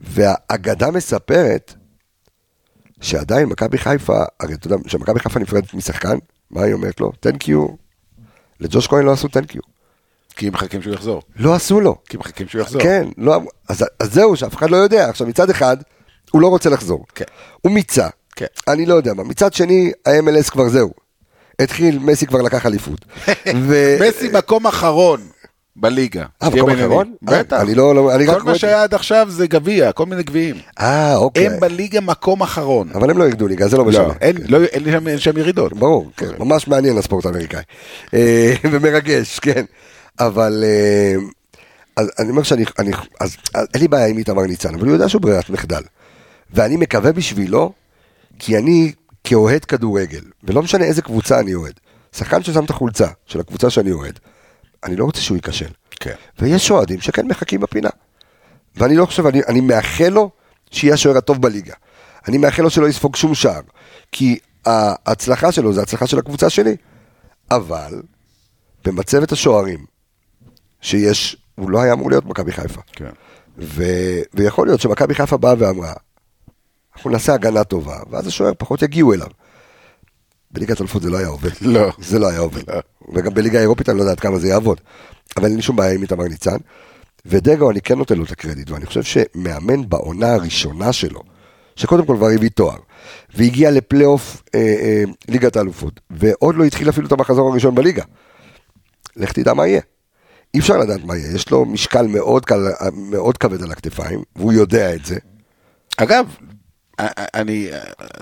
[0.04, 1.74] והאגדה מספרת
[3.00, 6.18] שעדיין מכבי חיפה, הרי אתה יודע, כשמכבי חיפה נפרדת משחקן,
[6.50, 7.12] מה היא אומרת לו?
[7.20, 7.66] תנק יו.
[8.60, 9.62] לג'וש כהן לא עשו תנק יו.
[10.36, 11.22] כי הם מחכים שהוא יחזור.
[11.36, 11.96] לא עשו לו.
[12.08, 12.82] כי הם מחכים שהוא יחזור.
[12.82, 15.08] כן, לא, אז, אז זהו, שאף אחד לא יודע.
[15.08, 15.76] עכשיו, מצד אחד,
[16.30, 17.06] הוא לא רוצה לחזור.
[17.14, 17.24] כן.
[17.62, 18.08] הוא מיצה.
[18.36, 18.46] כן.
[18.68, 19.24] אני לא יודע מה.
[19.24, 20.90] מצד שני, ה-MLS כבר זהו.
[21.58, 23.04] התחיל, מסי כבר לקח אליפות.
[23.66, 23.96] ו...
[24.08, 25.20] מסי מקום אחרון
[25.76, 26.24] בליגה.
[26.42, 26.70] אה, מקום.
[26.70, 27.14] אחרון?
[27.28, 27.60] אה, בטח.
[27.60, 30.56] אני לא- לא- אני כל מה שהיה עד עכשיו זה גביע, כל מיני גביעים.
[30.80, 31.46] אה, אוקיי.
[31.46, 32.88] הם בליגה מקום אחרון.
[32.94, 34.02] אבל הם לא ירדו ליגה, זה לא משנה.
[34.02, 34.58] לא, אין לא-
[35.06, 35.72] אין שם- ירידות.
[35.72, 37.62] ברור, כן, ממש מעניין הספורט האמריקאי.
[38.14, 39.64] אה, ומרגש, כן.
[40.20, 41.14] אבל אה,
[41.96, 44.92] אז אני אומר שאני, אני, אז אז אין לי בעיה עם איתמר ניצן, אבל הוא
[44.92, 45.82] יודע שהוא ברירת מחדל.
[46.50, 47.72] ואני מקווה בשבילו,
[48.38, 48.92] כי אני
[49.24, 51.72] כאוהד כדורגל, ולא משנה איזה קבוצה אני אוהד,
[52.16, 54.18] שחקן ששם את החולצה של הקבוצה שאני אוהד,
[54.84, 55.70] אני לא רוצה שהוא ייכשל.
[55.90, 56.14] כן.
[56.38, 57.90] ויש אוהדים שכן מחכים בפינה.
[58.76, 60.30] ואני לא חושב, אני, אני מאחל לו
[60.70, 61.74] שיהיה השוער הטוב בליגה.
[62.28, 63.60] אני מאחל לו שלא יספוג שום שער.
[64.12, 66.76] כי ההצלחה שלו זה הצלחה של הקבוצה שלי.
[67.50, 68.02] אבל
[68.84, 69.84] במצבת השוערים
[70.80, 72.80] שיש, הוא לא היה אמור להיות מכבי חיפה.
[72.92, 73.10] כן.
[73.58, 73.84] ו,
[74.34, 75.92] ויכול להיות שמכבי חיפה באה ואמרה,
[76.96, 79.26] אנחנו נעשה הגנה טובה, ואז השוער פחות יגיעו אליו.
[80.54, 81.50] בליגת אלופות זה לא היה עובד.
[81.60, 81.92] לא.
[81.98, 82.70] זה לא היה עובד.
[82.70, 82.80] לא.
[83.14, 84.80] וגם בליגה האירופית אני לא יודע עד כמה זה יעבוד.
[85.36, 86.56] אבל אין לי שום בעיה עם איתמר ניצן.
[87.26, 91.20] ודגו, אני כן נותן לו את הקרדיט, ואני חושב שמאמן בעונה הראשונה שלו,
[91.76, 92.76] שקודם כל כבר הביא תואר,
[93.36, 98.02] והגיע לפלייאוף אה, אה, ליגת האלופות, ועוד לא התחיל אפילו את המחזור הראשון בליגה.
[99.16, 99.80] לך תדע מה יהיה.
[100.54, 102.58] אי אפשר לדעת מה יהיה, יש לו משקל מאוד, קל,
[102.92, 105.16] מאוד כבד על הכתפיים, והוא יודע את זה.
[105.96, 106.36] אגב,
[107.34, 107.68] אני,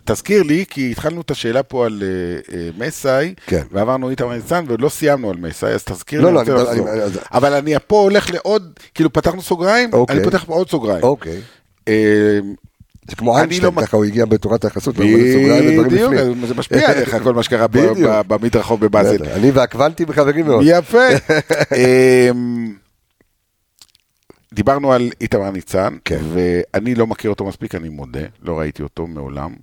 [0.04, 3.62] תזכיר לי, כי התחלנו את השאלה פה על uh, uh, מסאי, כן.
[3.72, 6.62] ועברנו איתמר ניצן, ועוד לא סיימנו על מסאי, אז תזכיר לא, לי, לא, אני רוצה
[6.70, 6.88] לחזור.
[6.92, 10.16] אני- אני- אבל אני פה הולך לעוד, כאילו פתחנו סוגריים, אוקיי.
[10.16, 11.02] אני פותח פה עוד סוגריים.
[11.02, 11.40] אוקיי.
[11.88, 11.94] אה,
[13.10, 15.20] זה כמו איינשטיין, לא- ככה הוא הגיע בתורת היחסות, בדיוק.
[16.46, 17.66] זה משפיע עליך, כל מה שקרה
[18.26, 19.24] במדרחוב בבאזל.
[19.24, 20.62] אני והקוונטים חברים מאוד.
[20.66, 20.98] יפה.
[24.53, 26.20] דיברנו על איתמר ניצן, כן.
[26.32, 29.55] ואני לא מכיר אותו מספיק, אני מודה, לא ראיתי אותו מעולם.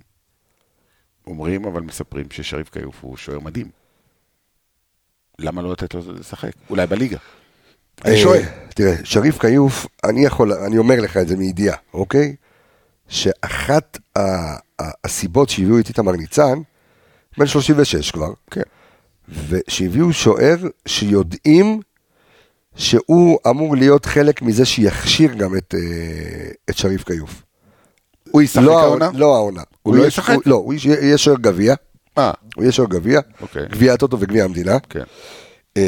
[1.26, 3.66] אומרים, אבל מספרים ששריף כיוף הוא שוער מדהים.
[5.38, 6.50] למה לא לתת לו לשחק?
[6.70, 7.18] אולי בליגה.
[8.04, 8.42] אני אה, שואל.
[8.74, 12.36] תראה, שריף כיוף, אני יכול, אני אומר לך את זה מידיעה, אוקיי?
[13.08, 13.98] שאחת
[14.78, 16.58] הסיבות שהביאו את איתמר ניצן,
[17.38, 18.60] בן 36 כבר, כן.
[19.48, 21.80] ושהביאו שוער שיודעים
[22.76, 25.80] שהוא אמור להיות חלק מזה שיכשיר גם את, אה,
[26.70, 27.42] את שריף כיוף.
[28.30, 29.10] הוא ישחק לא העונה?
[29.14, 29.62] לא העונה.
[29.82, 30.34] הוא לא יהיה- ישחק?
[30.34, 31.74] הוא- לא, הוא יהיה שוער גביע,
[32.18, 33.66] אה, הוא יהיה שוער גביע, אוקיי.
[33.70, 34.78] גביע הטוטו וגביע המדינה.
[34.90, 35.02] כן.
[35.76, 35.82] אמ,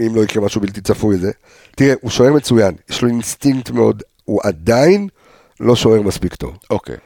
[0.00, 1.30] אם לא יקרה משהו בלתי צפוי זה.
[1.76, 5.08] תראה, הוא שוער מצוין, יש לו אינסטינקט מאוד, הוא עדיין
[5.60, 6.56] לא שוער מספיק טוב.
[6.70, 6.96] אוקיי.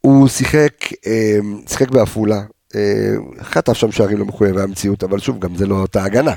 [0.00, 0.72] הוא שיחק,
[1.06, 2.42] אמ, שיחק בעפולה,
[2.74, 2.80] אמ,
[3.42, 6.34] חטף שם שערים לא מחויבי המציאות, אבל שוב, גם זה לא אותה הגנה.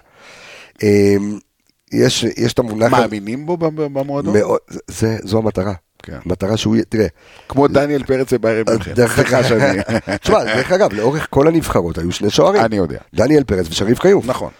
[1.94, 2.92] יש, יש את המונח...
[2.92, 4.38] מאמינים בו במ- במועדון?
[4.38, 5.74] מאוד, זה- זו המטרה.
[6.04, 6.18] כן.
[6.26, 7.08] המטרה שהוא, יהיה- תראה,
[7.50, 8.94] כמו דניאל פרץ וביירן מינכן.
[8.94, 9.80] דרך סליחה אגב, שאני...
[10.22, 12.62] תשמע, דרך אגב, לאורך כל הנבחרות היו שני שוערים.
[12.62, 12.98] אני יודע.
[13.16, 14.26] דניאל פרץ ושריף כיוף.
[14.26, 14.52] נכון.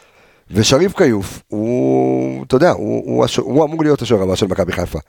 [0.52, 4.72] ושריף כיוף, הוא, אתה יודע, הוא, הוא, השוע- הוא אמור להיות השוער הבא של מכבי
[4.72, 5.00] חיפה.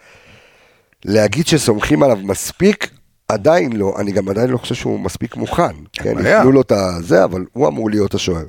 [1.05, 2.91] להגיד שסומכים עליו מספיק,
[3.29, 5.73] עדיין לא, אני גם עדיין לא חושב שהוא מספיק מוכן.
[5.93, 6.15] כן.
[6.27, 8.45] ייתנו לו את הזה, אבל הוא אמור להיות השוער.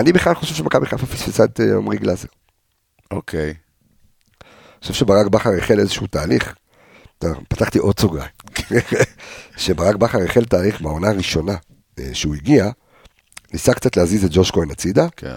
[0.00, 2.28] אני בכלל חושב שמכבי חיפה פספסה את אה, עמרי גלאזר.
[3.10, 3.54] אוקיי.
[4.40, 6.54] אני חושב שברק בכר החל איזשהו תהליך,
[7.48, 8.30] פתחתי עוד סוגריים,
[9.56, 11.54] שברק בכר החל תהליך מהעונה הראשונה
[11.98, 12.70] אה, שהוא הגיע,
[13.52, 15.36] ניסה קצת להזיז את ג'וש כהן הצידה, כן.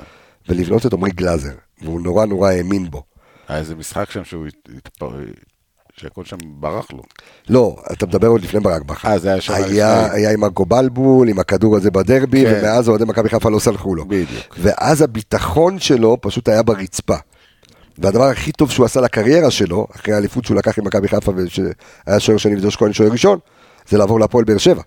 [0.49, 3.03] ולבנות את עמרי גלאזר, והוא נורא נורא האמין בו.
[3.47, 4.45] היה איזה משחק שם שהוא.
[5.99, 7.03] שהכל שם ברח לו.
[7.49, 9.09] לא, אתה מדבר עוד לפני ברק בכר.
[9.09, 10.17] אה, זה היה שנה היה, לפני.
[10.17, 12.59] היה עם מרקו בלבול, עם הכדור הזה בדרבי, כן.
[12.59, 14.05] ומאז אוהדי מכבי חיפה לא סלחו לו.
[14.05, 14.55] בדיוק.
[14.57, 17.15] ואז הביטחון שלו פשוט היה ברצפה.
[17.97, 22.19] והדבר הכי טוב שהוא עשה לקריירה שלו, אחרי האליפות שהוא לקח עם מכבי חיפה, ושהיה
[22.19, 23.39] שוער שני וג'וש כהן שוער ראשון,
[23.89, 24.81] זה לעבור להפועל באר שבע.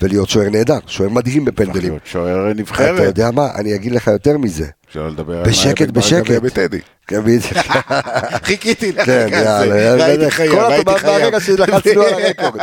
[0.00, 1.98] ולהיות שוער נהדר, שוער מדהים בפנדלים.
[2.04, 3.04] שוער אתה נבחרת.
[3.04, 4.66] יודע מה, אני אגיד לך יותר מזה.
[4.88, 6.42] שלא לדבר על בשקט, בשקט.
[6.42, 6.80] בטדי.
[7.06, 7.20] כן.
[8.46, 9.66] חיכיתי כן, לרגע הזה.
[9.66, 11.18] יאללה, ראיתי חייב, ראיתי חייב.
[11.20, 12.60] מהרגע שלחצנו על הרקורד.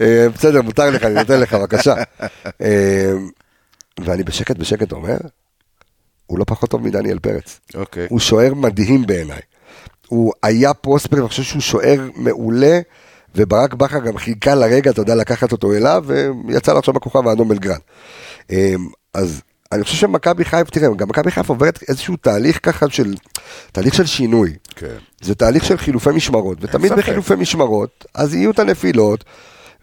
[0.00, 1.94] אה, בסדר, מותר לך, אני נותן לך, בבקשה.
[2.62, 3.12] אה,
[4.04, 5.16] ואני בשקט בשקט אומר,
[6.26, 7.60] הוא לא פחות טוב מדניאל פרץ.
[7.74, 8.06] אוקיי.
[8.10, 9.40] הוא שוער מדהים בעיניי.
[10.08, 12.80] הוא היה פרוספקט, אני חושב שהוא שוער מעולה,
[13.34, 16.04] וברק בכר גם חיכה לרגע, אתה יודע, לקחת אותו אליו,
[16.48, 17.78] ויצא לו עכשיו בכוכב האדום בלגרן.
[18.52, 18.74] אה,
[19.14, 19.40] אז
[19.72, 23.14] אני חושב שמכבי חיפה, תראה, גם מכבי חיפה עוברת איזשהו תהליך ככה של,
[23.72, 24.54] תהליך של שינוי.
[24.76, 24.86] כן.
[25.20, 26.92] זה תהליך של חילופי משמרות, ותמיד.
[26.92, 29.24] בחילופי משמרות, אז יהיו את הנפילות,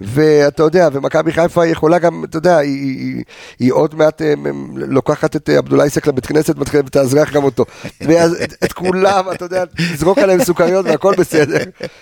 [0.02, 3.24] ואתה יודע, ומכבי חיפה יכולה גם, אתה יודע, היא, היא,
[3.60, 7.44] היא עוד מעט אה, מ- לוקחת את אה, עבדולאי סק לבית כנסת מתחילה- ותאזרח גם
[7.44, 7.66] אותו.
[8.02, 11.58] ואז את, כולם, אתה יודע, תזרוק עליהם סוכריות והכל בסדר.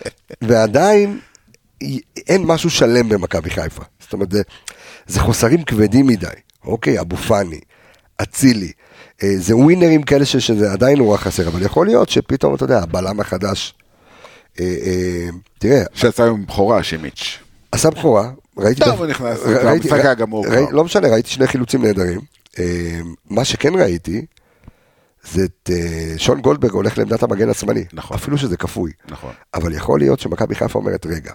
[0.41, 1.19] ועדיין,
[2.27, 3.83] אין משהו שלם במכבי חיפה.
[3.99, 4.41] זאת אומרת, זה,
[5.07, 6.27] זה חוסרים כבדים מדי.
[6.65, 7.59] אוקיי, אבו פאני,
[8.21, 8.71] אצילי.
[9.23, 12.79] אה, זה ווינרים כאלה ש- שזה עדיין נורא חסר, אבל יכול להיות שפתאום, אתה יודע,
[12.79, 13.73] הבלם החדש,
[14.59, 15.27] אה, אה,
[15.59, 17.39] תראה, שעשה היום בכורה, שימיץ'.
[17.71, 18.83] עשה בכורה, ראיתי...
[18.85, 20.69] טוב, הוא נכנס, ראיתי- המשחק היה גמור ראי- כבר.
[20.75, 22.19] לא משנה, ראיתי שני חילוצים נהדרים.
[22.59, 24.25] אה, מה שכן ראיתי,
[25.31, 27.85] זה את אה, שון גולדברג הולך לעמדת המגן השמאלי.
[27.93, 28.17] נכון.
[28.17, 28.91] אפילו שזה כפוי.
[29.09, 29.33] נכון.
[29.53, 31.31] אבל יכול להיות שמכבי חיפה אומרת, רגע,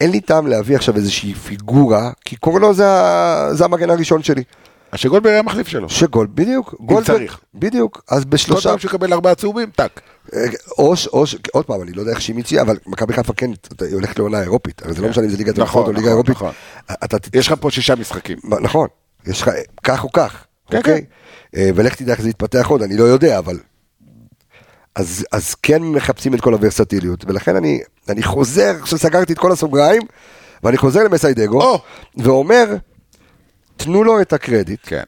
[0.00, 2.84] אין לי טעם להביא עכשיו איזושהי פיגורה, כי קורנו זה,
[3.52, 4.42] זה המגן הראשון שלי.
[4.92, 5.88] אז שגולדברג היה מחליף שלו.
[5.88, 7.40] שגול, בדיוק, גולדברג, צריך.
[7.54, 10.00] בדיוק, אז כל בשלושה, פעם שהוא יקבל ארבעה צהובים, טאק.
[10.78, 13.50] או, ש- או, ש- עוד פעם, אני לא יודע איך שימיצ'י, אבל מכבי חיפה כן,
[13.80, 15.10] היא הולכת לעונה אירופית, הרי זה לא כן.
[15.10, 16.52] משנה אם זה ליגת נכון, או ליגה נכון, אירופית, נכון.
[17.04, 18.38] אתה ת- יש לך פה שישה משחקים.
[18.60, 18.88] נכון,
[19.26, 19.50] יש לך
[19.84, 21.04] כך או כך, כן, אוקיי?
[21.56, 23.58] אה, ולך תדע איך זה יתפתח עוד, אני לא יודע, אבל...
[24.96, 29.52] אז, אז כן מחפשים את כל הוורסטיליות, ולכן אני, אני חוזר, עכשיו סגרתי את כל
[29.52, 30.02] הסוגריים,
[30.62, 31.82] ואני חוזר למסיידגו, או.
[32.16, 32.64] ואומר,
[33.76, 35.02] תנו לו את הקרדיט, כן.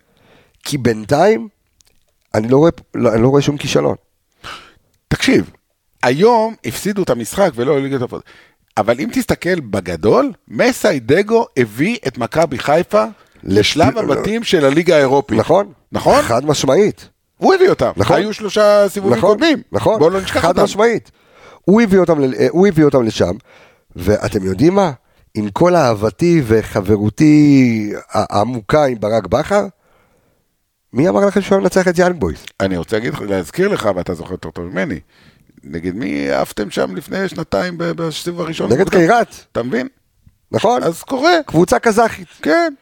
[0.62, 1.48] כי בינתיים
[2.34, 3.96] אני לא רואה, לא, אני לא רואה שום כישלון.
[5.08, 5.50] תקשיב,
[6.02, 8.22] היום הפסידו את המשחק ולא ליגת הפועל.
[8.76, 13.04] אבל אם תסתכל בגדול, מסיידגו הביא את מכבי חיפה
[13.42, 15.38] לשלב הבתים של הליגה האירופית.
[15.38, 15.72] נכון.
[15.92, 16.22] נכון?
[16.22, 17.08] חד משמעית.
[17.38, 17.90] הוא הביא אותם.
[17.96, 18.16] נכון.
[18.16, 19.62] היו שלושה סיבובים נכון, קודמים.
[19.72, 20.62] נכון, בואו לא נשכח חד אותם.
[20.62, 21.10] משמעית.
[21.64, 22.18] הוא הביא אותם,
[22.50, 23.32] הוא הביא אותם לשם,
[23.96, 24.92] ואתם יודעים מה?
[25.34, 29.66] עם כל אהבתי וחברותי העמוקה עם ברק בכר,
[30.92, 32.44] מי אמר לכם שהוא מנצח את יאנג בויז?
[32.60, 35.00] אני רוצה להגיד, להזכיר לך, ואתה זוכר יותר טוב ממני,
[35.64, 38.72] נגד מי עפתם שם לפני שנתיים בסיבוב הראשון?
[38.72, 38.88] נגד?
[38.88, 39.88] קיירת, אתה מבין?
[40.52, 40.82] נכון?
[40.82, 41.32] אז קורה.
[41.46, 42.28] קבוצה קזחית.
[42.42, 42.74] כן.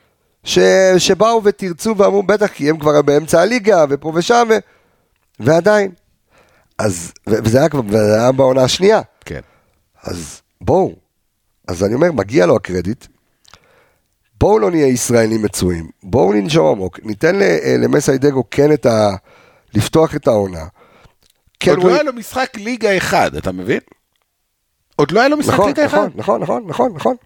[0.47, 0.59] ש...
[0.99, 4.55] שבאו ותרצו ואמרו בטח כי הם כבר באמצע הליגה ופה ושם ו...
[5.41, 5.91] ועדיין.
[6.79, 7.33] אז, ו...
[7.45, 9.01] וזה היה כבר, וזה היה בעונה השנייה.
[9.25, 9.41] כן.
[10.03, 10.95] אז בואו.
[11.69, 13.07] אז אני אומר, מגיע לו הקרדיט.
[14.41, 15.89] בואו לא נהיה ישראלים מצויים.
[16.03, 17.01] בואו ננשום עמוק.
[17.03, 19.11] ניתן אה, למסיידגו כן את ה...
[19.75, 20.65] לפתוח את העונה.
[21.61, 23.81] כן, עוד הוא- לא היה לו משחק ליגה אחד, אתה מבין?
[24.97, 25.97] עוד לא היה לו משחק נכון, ליגה אחד.
[25.99, 27.17] נכון, נכון, נכון, נכון, נכון.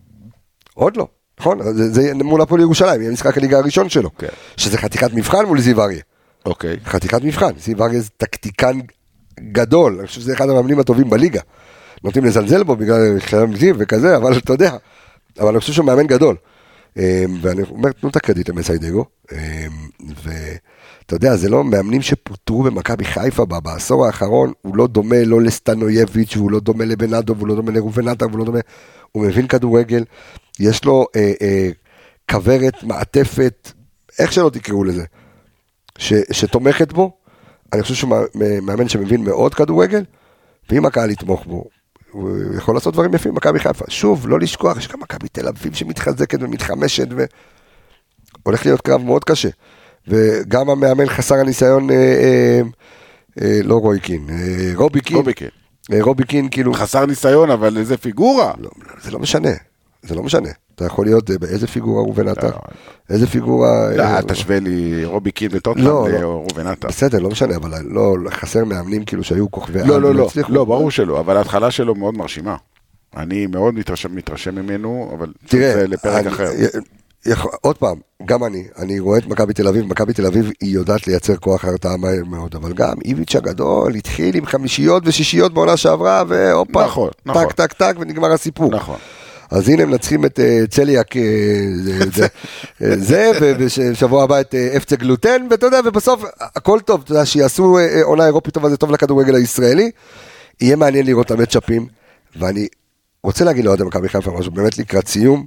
[0.74, 1.08] עוד לא.
[1.40, 4.10] נכון, זה, זה מול הפועל ירושלים, יהיה משחק הליגה הראשון שלו.
[4.18, 4.26] כן.
[4.56, 6.00] שזה חתיכת מבחן מול זיו אריה.
[6.46, 6.76] אוקיי.
[6.84, 8.78] חתיכת מבחן, זיו אריה זה טקטיקן
[9.40, 11.40] גדול, אני חושב שזה אחד המאמנים הטובים בליגה.
[12.04, 14.72] נוטים לזלזל בו בגלל חלם זיו וכזה, אבל אתה יודע,
[15.40, 16.36] אבל אני חושב שהוא מאמן גדול.
[16.98, 19.66] אה, ואני אומר, תנו את הקרדיט למסיידגו, אה,
[20.24, 26.36] ואתה יודע, זה לא מאמנים שפוטרו במכבי חיפה בעשור האחרון, הוא לא דומה לא לסטנויביץ',
[26.36, 28.58] הוא לא דומה לבנאדו, והוא לא דומה לראובן עטר, והוא לא דומה,
[29.12, 30.04] הוא מבין כדורגל,
[30.60, 31.68] יש לו אה, אה,
[32.30, 33.72] כוורת, מעטפת,
[34.18, 35.04] איך שלא תקראו לזה.
[35.98, 37.12] ש, שתומכת בו,
[37.72, 40.04] אני חושב שהוא מא- מאמן שמבין מאוד כדורגל,
[40.70, 41.64] ואם הקהל יתמוך בו,
[42.10, 43.84] הוא יכול לעשות דברים יפים במכבי חיפה.
[43.88, 47.08] שוב, לא לשכוח, יש גם מכבי תל אביב שמתחזקת ומתחמשת,
[48.44, 49.48] והולך להיות קרב מאוד קשה.
[50.08, 52.60] וגם המאמן חסר הניסיון, אה, אה,
[53.42, 55.48] אה, לא רוי קין, אה, רובי קין, רובי קין.
[55.92, 58.52] אה, רובי קין, כאילו, חסר ניסיון, אבל איזה פיגורה.
[58.58, 58.70] לא,
[59.02, 59.50] זה לא משנה,
[60.02, 60.48] זה לא משנה.
[60.74, 62.58] אתה יכול להיות, אה, באיזה פיגורה ראובן עטר, לא.
[63.10, 63.90] איזה פיגורה...
[63.96, 66.18] לא, אה, אל תשווה לי רובי קין וטוטנאם לא, לא.
[66.18, 66.88] לראובן עטר.
[66.88, 70.28] בסדר, לא משנה, אבל לא, חסר מאמנים כאילו שהיו כוכבי לא, לא, לא.
[70.48, 72.56] לא, ברור שלא, אבל ההתחלה שלו מאוד מרשימה.
[73.16, 76.50] אני מאוד מתרשם, מתרשם ממנו, אבל תראה, זה לפרק אני- אחר.
[77.26, 80.74] יכול- עוד פעם, גם אני, אני רואה את מכבי תל אביב, מכבי תל אביב היא
[80.74, 85.76] יודעת לייצר כוח הרתעה מהר מאוד, אבל גם איביץ' הגדול התחיל עם חמישיות ושישיות בעונה
[85.76, 87.44] שעברה, והופה, נכון, נכון.
[87.46, 88.72] טק טק טק ונגמר הסיפור.
[88.74, 88.96] נכון.
[89.50, 91.22] אז הנה מנצחים את אה, צליאק אה,
[92.12, 92.26] זה-
[92.82, 92.94] אה,
[93.40, 98.54] ובשבוע הבא את אפצה גלוטן, ואתה יודע, ובסוף הכל טוב, אתה יודע, שיעשו עונה אירופית
[98.54, 99.90] טובה, זה טוב לכדורגל הישראלי.
[100.60, 101.86] יהיה מעניין לראות את המצ'אפים,
[102.36, 102.68] ואני
[103.24, 105.46] רוצה להגיד לאוהדי מכבי חיפה משהו, באמת לקראת סיום,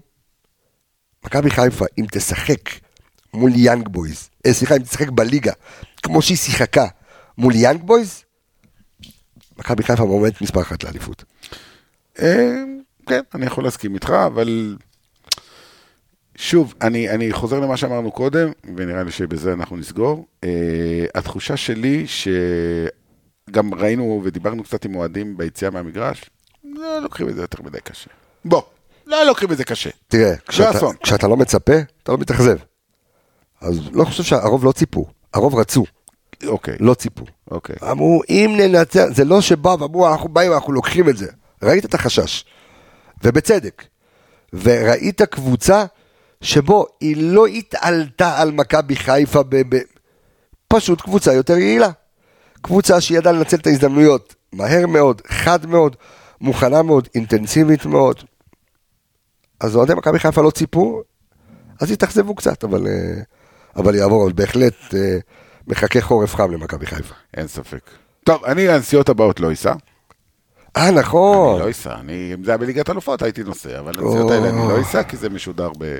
[1.26, 2.70] מכבי חיפה, אם תשחק
[3.34, 5.51] מול יאנג בויז, סליחה, אם תשחק בליגה,
[6.04, 6.86] כמו שהיא שיחקה
[7.38, 8.24] מול יאנג בויז,
[9.60, 11.24] מכבי חיפה מועמדת מספר אחת לאליפות.
[13.06, 14.78] כן, אני יכול להסכים איתך, אבל
[16.36, 20.26] שוב, אני, אני חוזר למה שאמרנו קודם, ונראה לי שבזה אנחנו נסגור.
[20.45, 20.47] Uh,
[21.16, 26.30] התחושה שלי, שגם ראינו ודיברנו קצת עם אוהדים ביציאה מהמגרש,
[26.64, 28.10] לא לוקחים את זה יותר מדי קשה.
[28.45, 28.62] בוא,
[29.08, 29.89] לא לוקחים את זה קשה.
[30.08, 30.80] תראה, כשאתה.
[31.04, 32.58] כשאתה לא מצפה, אתה לא מתאכזב.
[33.62, 35.84] אז לא חושב שהרוב לא ציפו, הרוב רצו,
[36.47, 37.26] אוקיי, לא ציפו.
[37.51, 37.76] אוקיי.
[37.91, 41.28] אמרו, אם ננצח, זה לא שבאו ואמרו, אנחנו באים, אנחנו לוקחים את זה.
[41.64, 42.45] ראית את החשש,
[43.24, 43.84] ובצדק.
[44.53, 45.86] וראית קבוצה
[46.41, 49.82] שבו היא לא התעלתה על מכבי חיפה, ב- ב-
[50.67, 51.89] פשוט קבוצה יותר יעילה.
[52.61, 55.95] קבוצה שידעה לנצל את ההזדמנויות מהר מאוד, חד מאוד,
[56.41, 58.24] מוכנה מאוד, אינטנסיבית מאוד.
[59.59, 61.01] אז אוהדי מכבי חיפה לא ציפו,
[61.82, 63.21] אז התאכזבו קצת, אבל, אה,
[63.76, 65.17] אבל יעבור, אבל בהחלט אה,
[65.67, 67.15] מחכה חורף חם למכבי חיפה.
[67.34, 67.89] אין ספק.
[68.24, 69.74] טוב, אני לנסיעות הבאות לא אסע.
[70.78, 71.61] אה, אני נכון.
[71.61, 71.95] לא אסע.
[71.99, 75.17] אני, אם זה היה בליגת אלופות הייתי נוסע, אבל לנסיעות האלה אני לא אסע, כי
[75.17, 75.97] זה משודר ב,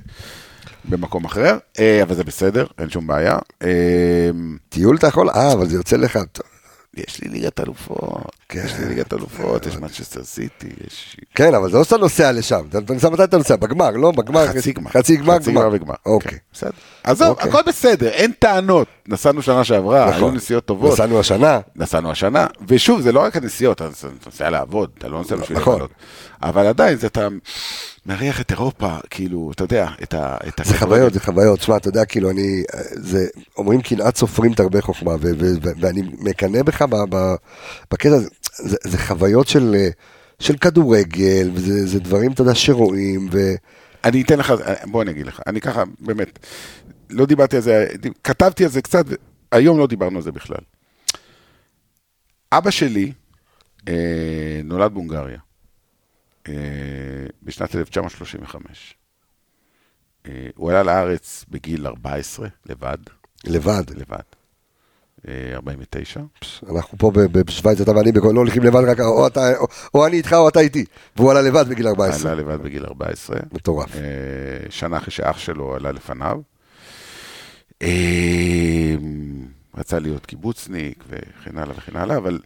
[0.90, 1.58] במקום אחר.
[1.80, 3.38] אה, אבל זה בסדר, אין שום בעיה.
[3.64, 4.30] אה,
[4.70, 5.30] טיול אתה יכול?
[5.30, 6.20] אה, אבל זה יוצא לך...
[6.32, 6.46] טוב.
[6.98, 8.62] יש לי ליגת אלופות, כן.
[8.66, 11.18] יש לי ליגת אלופות, יש מנצ'סטר סיטי, יש...
[11.36, 12.62] כן, אבל זה לא שאתה נוסע לשם.
[12.70, 13.56] אתה נוסע מתי אתה נוסע?
[13.56, 14.12] בגמר, לא?
[14.12, 14.48] בגמר.
[14.48, 14.92] חצי גמר.
[14.92, 15.38] חצי גמר.
[15.72, 15.96] וגמר.
[16.06, 16.32] אוקיי.
[16.32, 16.72] כן, בסדר.
[17.04, 17.50] עזוב, אוקיי.
[17.50, 18.88] הכל בסדר, אין טענות.
[19.08, 20.36] נסענו שנה שעברה, היו נכון.
[20.36, 20.94] נסיעות טובות.
[20.94, 21.60] נסענו השנה.
[21.76, 23.90] נסענו השנה, ושוב, זה לא רק הנסיעות, אתה
[24.26, 25.74] נוסע לעבוד, אתה לא נוסע בשביל נכון.
[25.74, 25.92] לבלות.
[26.44, 27.28] אבל עדיין, זה אתה
[28.06, 30.38] מריח את אירופה, כאילו, אתה יודע, את ה...
[30.48, 30.78] את זה.
[30.78, 31.62] חוויות, זה חוויות.
[31.62, 32.64] שמע, אתה יודע, כאילו, אני...
[32.92, 33.28] זה...
[33.58, 35.12] אומרים קנאת סופרים תרבה חוכמה,
[35.80, 36.86] ואני מקנא בך
[37.92, 38.30] בקטע הזה.
[38.56, 39.76] זה, זה חוויות של,
[40.40, 43.54] של כדורגל, וזה זה דברים, אתה יודע, שרואים, ו...
[44.04, 44.54] אני אתן לך,
[44.86, 46.40] בוא אני אגיד לך, אני ככה, באמת,
[47.14, 47.88] לא דיברתי על זה,
[48.24, 49.06] כתבתי על זה קצת,
[49.52, 50.64] היום לא דיברנו על זה בכלל.
[52.52, 53.12] אבא שלי
[53.88, 53.94] אה,
[54.64, 55.40] נולד בהונגריה.
[56.48, 56.54] אה,
[57.44, 58.96] בשנת 1935.
[60.28, 62.98] אה, הוא עלה לארץ בגיל 14, לבד,
[63.46, 63.84] לבד.
[63.96, 64.20] לבד.
[65.28, 66.20] אה, 49.
[66.76, 70.34] אנחנו פה בשוויץ, אתה ואני לא הולכים לבד, רק או אתה- או- או אני איתך
[70.34, 70.86] או אתה איתי.
[71.16, 72.32] והוא עלה לבד בגיל 14.
[72.32, 73.38] עלה לבד בגיל 14.
[73.52, 73.96] מטורף.
[73.96, 74.02] אה,
[74.70, 76.40] שנה אחרי שאח שלו עלה לפניו.
[77.84, 78.96] אה,
[79.78, 82.40] רצה להיות קיבוצניק וכן הלאה וכן הלאה, אבל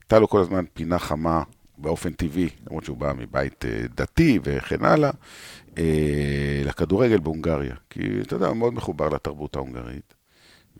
[0.00, 1.42] הייתה לו כל הזמן פינה חמה
[1.78, 5.10] באופן טבעי, למרות שהוא בא מבית אה, דתי וכן הלאה,
[5.78, 7.74] אה, לכדורגל בהונגריה.
[7.90, 10.14] כי אתה יודע, הוא מאוד מחובר לתרבות ההונגרית.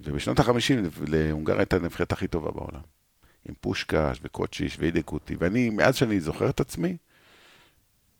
[0.00, 0.74] ובשנות ה-50
[1.06, 2.80] להונגריה הייתה הנבחרת הכי טובה בעולם.
[3.48, 6.96] עם פושקש וקוצ'יש ואידקוטי, ואני, מאז שאני זוכר את עצמי,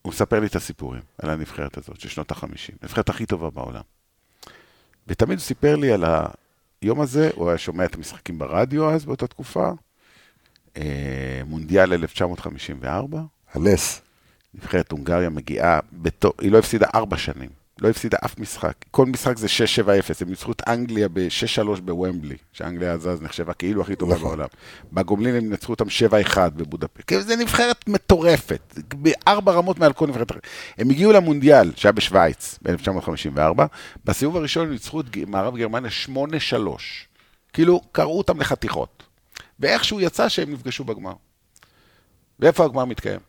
[0.03, 3.83] הוא מספר לי את הסיפורים על הנבחרת הזאת של שנות ה-50, הנבחרת הכי טובה בעולם.
[5.09, 6.05] ותמיד הוא סיפר לי על
[6.83, 9.71] היום הזה, הוא היה שומע את המשחקים ברדיו אז, באותה תקופה,
[10.77, 13.21] אה, מונדיאל 1954,
[13.55, 14.01] הנס.
[14.55, 17.49] נבחרת הונגריה מגיעה, בתו, היא לא הפסידה ארבע שנים,
[17.81, 18.75] לא הפסידה אף משחק.
[18.91, 23.83] כל משחק זה 6-7-0, הם ניצחו את אנגליה ב-6-3 בוומבלי, שאנגליה אז אז נחשבה כאילו
[23.83, 24.29] הכי טובה נכון.
[24.29, 24.49] בעולם.
[24.93, 25.85] בגומלין הם נצחו אותם
[26.35, 27.07] 7-1 בבודפשט.
[27.07, 30.47] כאילו זה נבחרת מטורפת, בארבע רמות מעל כל נבחרת אחרת.
[30.79, 33.63] הם הגיעו למונדיאל, שהיה בשוויץ, ב-1954,
[34.05, 36.13] בסיבוב הראשון הם ניצחו את מערב גרמניה 8-3.
[37.53, 39.03] כאילו, קרעו אותם לחתיכות.
[39.61, 41.13] ואיכשהו יצא שהם נפגשו בגמר.
[42.41, 43.28] ואיפה הגמר מתקיים?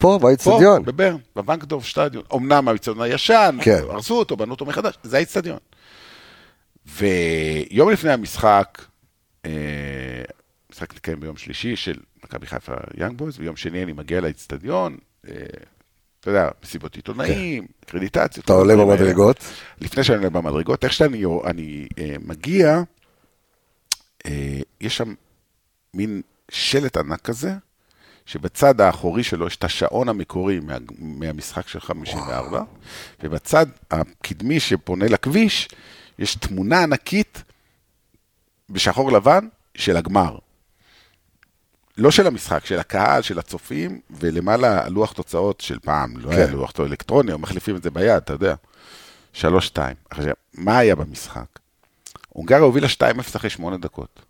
[0.00, 0.82] פה, פה, באיצטדיון.
[0.84, 2.22] בברן, בוונקדורף שטדיון.
[2.34, 3.82] אמנם האיצטדיון הישן, כן.
[3.88, 5.58] הרסו אותו, בנו אותו מחדש, זה האיצטדיון.
[6.86, 8.82] ויום לפני המשחק,
[9.44, 9.50] אה,
[10.68, 14.96] המשחק מתקיים ביום שלישי של מכבי חיפה יאנג בויז, ויום שני אני מגיע לאיצטדיון,
[15.28, 15.34] אה,
[16.20, 18.46] אתה יודע, מסיבות עיתונאים, קרדיטציות.
[18.46, 18.52] כן.
[18.52, 18.76] אתה עולה.
[18.76, 19.44] במדרגות.
[19.80, 22.82] לפני שאני עולה במדרגות, איך שאני אני, אה, מגיע,
[24.26, 25.14] אה, יש שם
[25.94, 27.52] מין שלט ענק כזה,
[28.26, 32.62] שבצד האחורי שלו יש את השעון המקורי מה, מהמשחק של 54,
[33.22, 35.68] ובצד הקדמי שפונה לכביש,
[36.18, 37.42] יש תמונה ענקית
[38.70, 40.38] בשחור לבן של הגמר.
[41.98, 46.52] לא של המשחק, של הקהל, של הצופים, ולמעלה לוח תוצאות של פעם, לא היה כן.
[46.52, 48.54] לוח תוצאות אלקטרוני, או מחליפים את זה ביד, אתה יודע.
[49.34, 49.40] 3-2.
[50.10, 51.46] עכשיו, מה היה במשחק?
[52.28, 54.29] הונגריה הובילה 2-0 אחרי 8 דקות.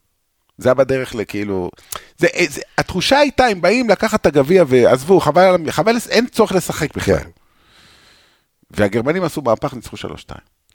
[0.60, 1.70] זה היה בדרך לכאילו...
[2.18, 6.96] זה, זה, התחושה הייתה, הם באים לקחת את הגביע ועזבו, חבל, חבל, אין צורך לשחק
[6.96, 7.18] בכלל.
[7.18, 7.28] כן.
[8.70, 10.00] והגרמנים עשו מהפך, ניצחו 3-2.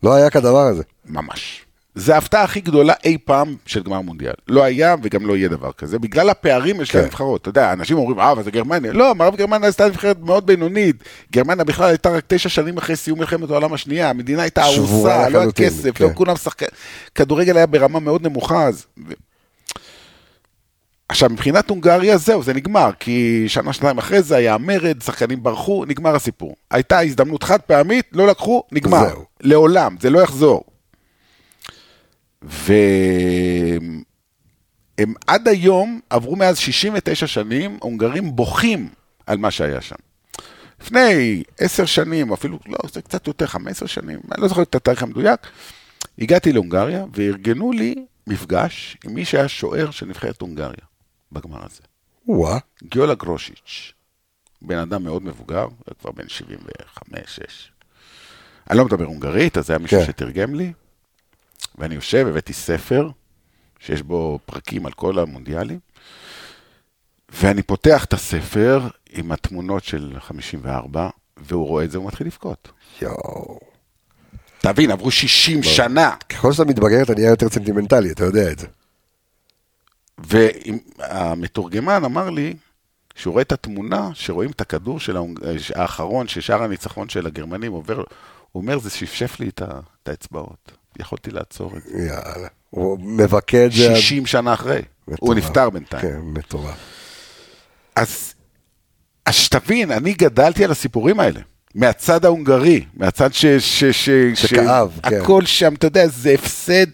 [0.03, 0.83] לא היה כדבר הזה.
[1.05, 1.65] ממש.
[1.95, 4.33] זו ההפתעה הכי גדולה אי פעם של גמר מונדיאל.
[4.47, 6.99] לא היה וגם לא יהיה דבר כזה, בגלל הפערים של כן.
[6.99, 7.41] הנבחרות.
[7.41, 8.93] אתה יודע, אנשים אומרים, אה, אבל זה גרמניה.
[8.93, 10.95] לא, מערב גרמניה עשתה נבחרת מאוד בינונית.
[11.31, 14.09] גרמניה בכלל הייתה רק תשע שנים אחרי סיום מלחמת העולם השנייה.
[14.09, 16.05] המדינה הייתה ארוסה, לא היה כסף, כן.
[16.05, 16.71] לא כולם שחקנים.
[17.15, 18.85] כדורגל היה ברמה מאוד נמוכה אז.
[21.09, 25.85] עכשיו, מבחינת הונגריה, זהו, זה נגמר, כי שנה, שנתיים אחרי זה היה מרד, שחקנים ברחו,
[25.85, 26.55] נגמר הסיפור.
[26.71, 29.09] הייתה הזדמנות חד פעמית, לא לקחו, נגמר.
[29.09, 29.25] זהו.
[29.41, 30.63] לעולם, זה לא יחזור.
[32.41, 34.03] והם
[35.27, 38.89] עד היום, עברו מאז 69 שנים, הונגרים בוכים
[39.27, 39.95] על מה שהיה שם.
[40.81, 45.03] לפני עשר שנים, אפילו, לא, זה קצת יותר, 15 שנים, אני לא זוכר את התאריך
[45.03, 45.39] המדויק,
[46.19, 47.95] הגעתי להונגריה וארגנו לי
[48.27, 50.85] מפגש עם מי שהיה שוער של נבחרת הונגריה
[51.35, 51.81] בגמר הזה.
[52.27, 52.57] וואה.
[52.83, 53.93] גיולה גרושיץ',
[54.61, 55.67] בן אדם מאוד מבוגר,
[55.99, 57.15] כבר בן 75-6.
[58.69, 60.05] אני לא מדבר הונגרית, אז היה מישהו כן.
[60.05, 60.73] שתרגם לי,
[61.77, 63.09] ואני יושב, הבאתי ספר,
[63.79, 65.79] שיש בו פרקים על כל המונדיאלים,
[67.29, 72.71] ואני פותח את הספר עם התמונות של 54, והוא רואה את זה, הוא מתחיל לבכות.
[73.01, 73.59] יואו.
[74.59, 76.15] תבין, עברו 60 שנה.
[76.29, 78.67] ככל שאתה מתבגר אתה נהיה יותר סנטימנטלי, אתה יודע את זה.
[80.17, 82.53] והמתורגמן אמר לי
[83.15, 85.17] שהוא רואה את התמונה, שרואים את הכדור של.
[85.75, 88.03] האחרון, ששאר הניצחון של הגרמנים עובר, הוא
[88.61, 89.61] אומר, זה שפשף לי את,
[90.05, 90.71] האצבעות.
[90.99, 91.97] יכולתי לעצור את זה.
[91.97, 92.47] יאללה.
[92.69, 93.89] הוא מבכה את זה.
[93.89, 94.81] עד- 60 שנה אחרי.
[95.07, 95.19] מטורף.
[95.19, 96.01] הוא נפטר בינתיים.
[96.01, 96.77] כן, מטורף.
[97.95, 98.33] אז,
[99.25, 101.39] אז שתבין, אני גדלתי על הסיפורים האלה.
[101.75, 103.45] מהצד ההונגרי, מהצד ש...
[103.45, 105.21] ש, ש שכאב, כן.
[105.21, 106.85] הכל שם, אתה יודע, זה הפסד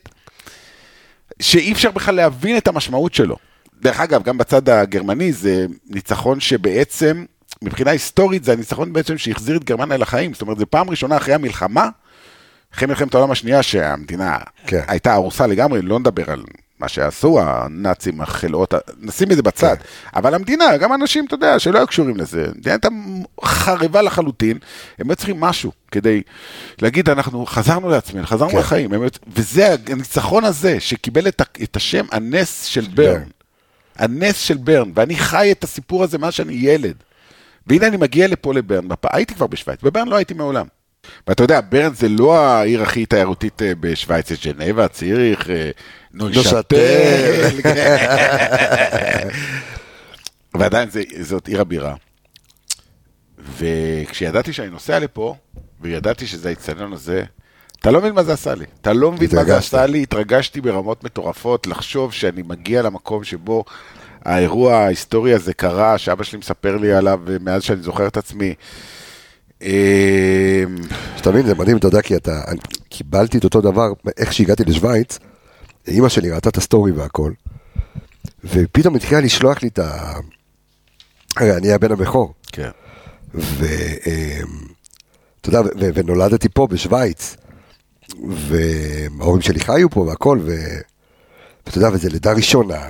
[1.41, 3.35] שאי אפשר בכלל להבין את המשמעות שלו.
[3.81, 7.25] דרך אגב, גם בצד הגרמני זה ניצחון שבעצם,
[7.61, 10.33] מבחינה היסטורית, זה הניצחון בעצם שהחזיר את גרמניה לחיים.
[10.33, 11.89] זאת אומרת, זו פעם ראשונה אחרי המלחמה,
[12.73, 14.37] אחרי מלחמת העולם השנייה, שהמדינה
[14.67, 14.81] כן.
[14.87, 16.43] הייתה הרוסה לגמרי, לא נדבר על
[16.81, 19.75] מה שעשו הנאצים, החלאות, נשים את זה בצד.
[19.77, 19.83] כן.
[20.15, 22.87] אבל המדינה, גם אנשים, אתה יודע, שלא היו קשורים לזה, המדינה הייתה
[23.45, 24.57] חרבה לחלוטין,
[24.99, 26.21] הם היו צריכים משהו כדי
[26.81, 28.57] להגיד, אנחנו חזרנו לעצמנו, חזרנו כן.
[28.57, 29.01] לחיים, הם
[29.35, 33.13] וזה הניצחון הזה, שקיבל את, את השם הנס של ברן.
[33.13, 33.23] ברן.
[33.95, 36.95] הנס של ברן, ואני חי את הסיפור הזה מאז שאני ילד.
[37.67, 38.87] והנה אני מגיע לפה לברן.
[39.03, 40.65] הייתי כבר בשוויץ, בברן לא הייתי מעולם.
[41.27, 45.71] ואתה יודע, ברן זה לא העיר הכי תיירותית אה, בשוויץ, יש ג'נבה, ציריך, אה,
[46.13, 46.75] נוישטל,
[50.59, 51.95] ועדיין זה, זאת עיר הבירה.
[53.57, 55.35] וכשידעתי שאני נוסע לפה,
[55.81, 57.23] וידעתי שזה האיצטדיון הזה,
[57.79, 58.65] אתה לא מבין מה זה עשה לי.
[58.81, 59.57] אתה לא מבין מה זה.
[59.57, 63.63] עשה לי, התרגשתי ברמות מטורפות, לחשוב שאני מגיע למקום שבו
[64.25, 68.53] האירוע ההיסטורי הזה קרה, שאבא שלי מספר לי עליו מאז שאני זוכר את עצמי.
[69.61, 70.63] אה,
[71.17, 72.41] שאתה מבין, זה מדהים, אתה יודע, כי אתה,
[72.89, 73.87] קיבלתי את אותו דבר,
[74.17, 75.19] איך שהגעתי לשוויץ,
[75.87, 77.31] אימא שלי ראתה את הסטורי והכל,
[78.43, 80.13] ופתאום התחילה לשלוח לי את ה...
[81.37, 82.69] הרי אני הבן הבכור, כן.
[83.33, 83.59] ואתה
[85.47, 87.35] יודע, ו- ו- ונולדתי פה בשוויץ,
[88.29, 92.81] וההורים שלי חיו פה והכל, ואתה יודע, וזה לידה ראשונה,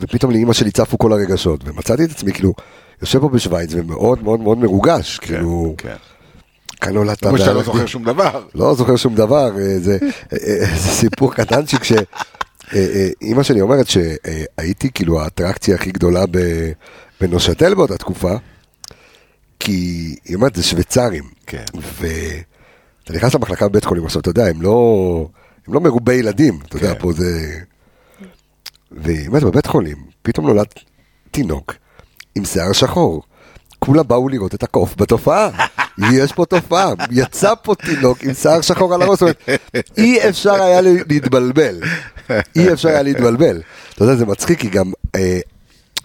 [0.00, 2.54] ופתאום לאימא שלי צפו כל הרגשות, ומצאתי את עצמי כאילו,
[3.00, 5.96] יושב פה בשוויץ ומאוד מאוד מאוד מרוגש, כאילו, כן.
[6.80, 7.24] כאן נולדת.
[7.24, 8.44] כמו שאתה לא זוכר שום דבר.
[8.54, 14.90] לא זוכר שום דבר, אה, זה, אה, אה, זה סיפור קטנצ'יק שאימא שלי אומרת שהייתי
[14.94, 16.24] כאילו האטרקציה הכי גדולה
[17.20, 18.32] בנושתל באותה תקופה,
[19.60, 19.72] כי
[20.24, 21.64] היא אומרת זה שוויצרים, כן.
[21.74, 25.28] ואתה נכנס למחלקה בבית חולים עכשיו, אתה יודע, הם לא,
[25.68, 27.00] הם לא מרובי ילדים, אתה יודע, כן.
[27.00, 27.60] פה זה...
[28.90, 30.66] והיא אומרת בבית חולים, פתאום נולד
[31.30, 31.74] תינוק
[32.36, 33.22] עם שיער שחור.
[33.78, 35.50] כולם באו לראות את הקוף בתופעה.
[36.12, 39.60] יש פה תופעה, יצא פה תינוק עם שיער שחור על הראש, זאת אומרת,
[39.98, 41.80] אי אפשר היה להתבלבל.
[42.56, 43.60] אי אפשר היה להתבלבל.
[43.94, 45.38] אתה יודע, זה מצחיק, כי גם אה,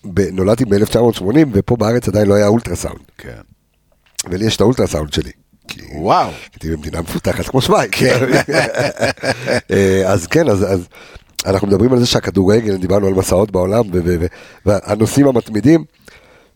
[0.06, 1.24] ב- נולדתי ב-1980,
[1.54, 3.00] ופה בארץ עדיין לא היה אולטרסאונד.
[3.18, 3.42] כן.
[4.30, 5.32] ולי יש את האולטרסאונד שלי.
[5.68, 6.30] כי וואו.
[6.54, 7.92] הייתי במדינה מפותחת כמו שווייץ.
[9.72, 10.88] אה, אז כן, אז, אז
[11.46, 13.84] אנחנו מדברים על זה שהכדורגל, דיברנו על מסעות בעולם,
[14.66, 15.84] והנושאים המתמידים,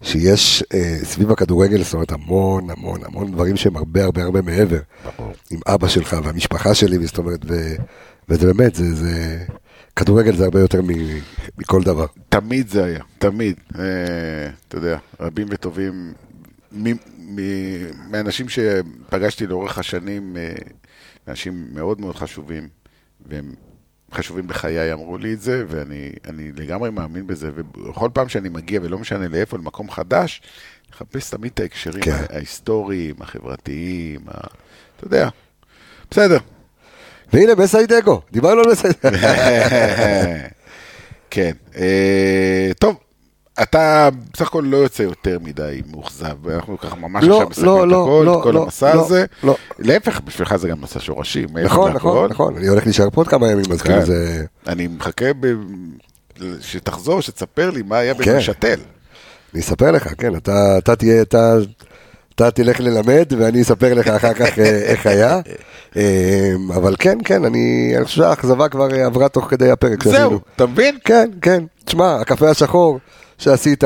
[0.01, 4.79] שיש אה, סביב הכדורגל, זאת אומרת, המון המון המון דברים שהם הרבה הרבה הרבה מעבר.
[5.51, 7.75] עם אבא שלך והמשפחה שלי, זאת אומרת, ו-
[8.29, 9.45] וזה באמת, זה, זה...
[9.95, 11.19] כדורגל זה הרבה יותר מ-
[11.57, 12.05] מכל דבר.
[12.29, 13.55] תמיד זה היה, תמיד.
[13.79, 13.83] אה,
[14.67, 16.13] אתה יודע, רבים וטובים,
[16.71, 20.53] מ- מ- מאנשים שפגשתי לאורך השנים, אה,
[21.27, 22.67] אנשים מאוד מאוד חשובים,
[23.29, 23.53] והם
[24.13, 28.79] חשובים בחיי, אמרו לי את זה, ואני אני לגמרי מאמין בזה, ובכל פעם שאני מגיע,
[28.83, 30.41] ולא משנה לאיפה, למקום חדש,
[30.93, 32.23] לחפש תמיד את ההקשרים כן.
[32.29, 34.47] ההיסטוריים, החברתיים, ה...
[34.97, 35.29] אתה יודע.
[36.11, 36.37] בסדר.
[37.33, 39.09] והנה, בסיידגו, דיברנו על בסיידגו.
[41.31, 41.51] כן.
[41.77, 42.95] אה, טוב,
[43.61, 47.83] אתה בסך הכל לא יוצא יותר מדי מאוכזב, אנחנו ככה ממש לא, עכשיו מסכמים לא,
[47.83, 49.25] את לא, הכל, לא, את כל לא, המסע לא, הזה.
[49.43, 49.55] לא.
[49.79, 51.57] להפך, בשבילך זה גם מסע שורשים.
[51.57, 51.91] נכון.
[51.93, 53.89] נכון, נכון, אני הולך להישאר פה עוד כמה ימים, אז כן.
[53.89, 54.45] כאילו זה...
[54.67, 55.47] אני מחכה ב...
[56.61, 58.33] שתחזור, שתספר לי מה היה כן.
[58.33, 58.79] בנשתל.
[59.53, 61.55] אני אספר לך, כן, אתה, אתה תהיה, אתה,
[62.35, 65.39] אתה תלך ללמד ואני אספר לך אחר כך אה, איך היה.
[65.97, 70.39] אה, אבל כן, כן, אני, אני חושב שהאכזבה כבר עברה תוך כדי הפרק זהו.
[70.55, 70.97] אתה מבין?
[71.05, 72.99] כן, כן, תשמע, הקפה השחור
[73.37, 73.83] שעשית,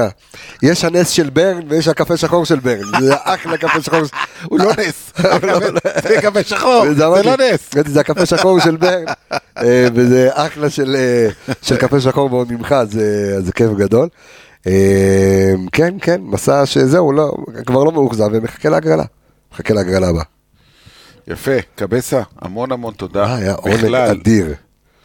[0.64, 4.02] יש הנס של ברן ויש הקפה שחור של ברן, זה אחלה קפה שחור.
[4.44, 5.14] הוא לא נס.
[6.08, 7.70] זה קפה שחור, זה לא נס.
[7.88, 9.04] זה הקפה שחור של ברן,
[9.58, 12.86] אה, וזה אחלה של, אה, של קפה שחור מאוד ממך, אה,
[13.42, 14.08] זה כיף גדול.
[15.72, 17.34] כן, כן, מסע שזהו, לא,
[17.66, 19.04] כבר לא מאוכזב ומחכה להגרלה.
[19.54, 20.24] מחכה להגרלה הבאה.
[21.28, 23.36] יפה, קבסה, המון המון תודה.
[23.36, 24.54] היה עונג אדיר.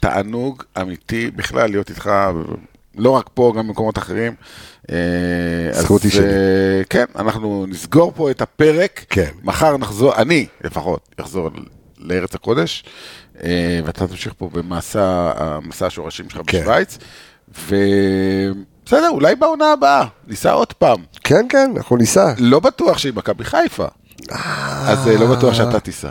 [0.01, 2.11] תענוג אמיתי בכלל להיות איתך,
[2.97, 4.35] לא רק פה, גם במקומות אחרים.
[4.91, 4.97] אה,
[5.73, 6.25] זכות שלי.
[6.25, 9.05] אה, כן, אנחנו נסגור פה את הפרק.
[9.11, 9.31] כן.
[9.43, 11.51] מחר נחזור, אני לפחות, אחזור
[11.99, 12.85] לארץ הקודש,
[13.43, 16.61] אה, ואתה תמשיך פה במסע השורשים שלך כן.
[16.61, 16.99] בשוויץ.
[17.49, 20.99] ובסדר, אולי בעונה הבאה, ניסע עוד פעם.
[21.25, 22.35] כן, כן, אנחנו ניסע.
[22.39, 23.87] לא בטוח שהיא מכבי חיפה.
[24.31, 26.11] אז לא בטוח שאתה תיסע.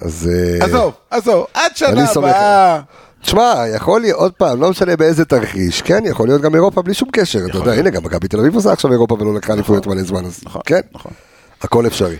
[0.00, 0.30] אז...
[0.60, 2.80] עזוב, עזוב, עד שנה הבאה.
[3.22, 6.94] תשמע, יכול להיות, עוד פעם, לא משנה באיזה תרחיש, כן, יכול להיות גם אירופה בלי
[6.94, 7.72] שום קשר, אתה יודע.
[7.72, 10.62] הנה, גם מכבי תל אביב עושה עכשיו אירופה ולא לקחה אליפויות מלא זמן, אז נכון,
[10.66, 11.12] כן, נכון.
[11.62, 12.16] הכל אפשרי.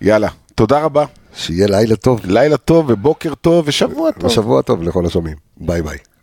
[0.00, 1.04] יאללה, תודה רבה.
[1.34, 4.24] שיהיה לילה טוב, לילה טוב ובוקר טוב ושבוע טוב.
[4.24, 5.36] ושבוע טוב לכל השומעים.
[5.56, 5.98] ביי ביי.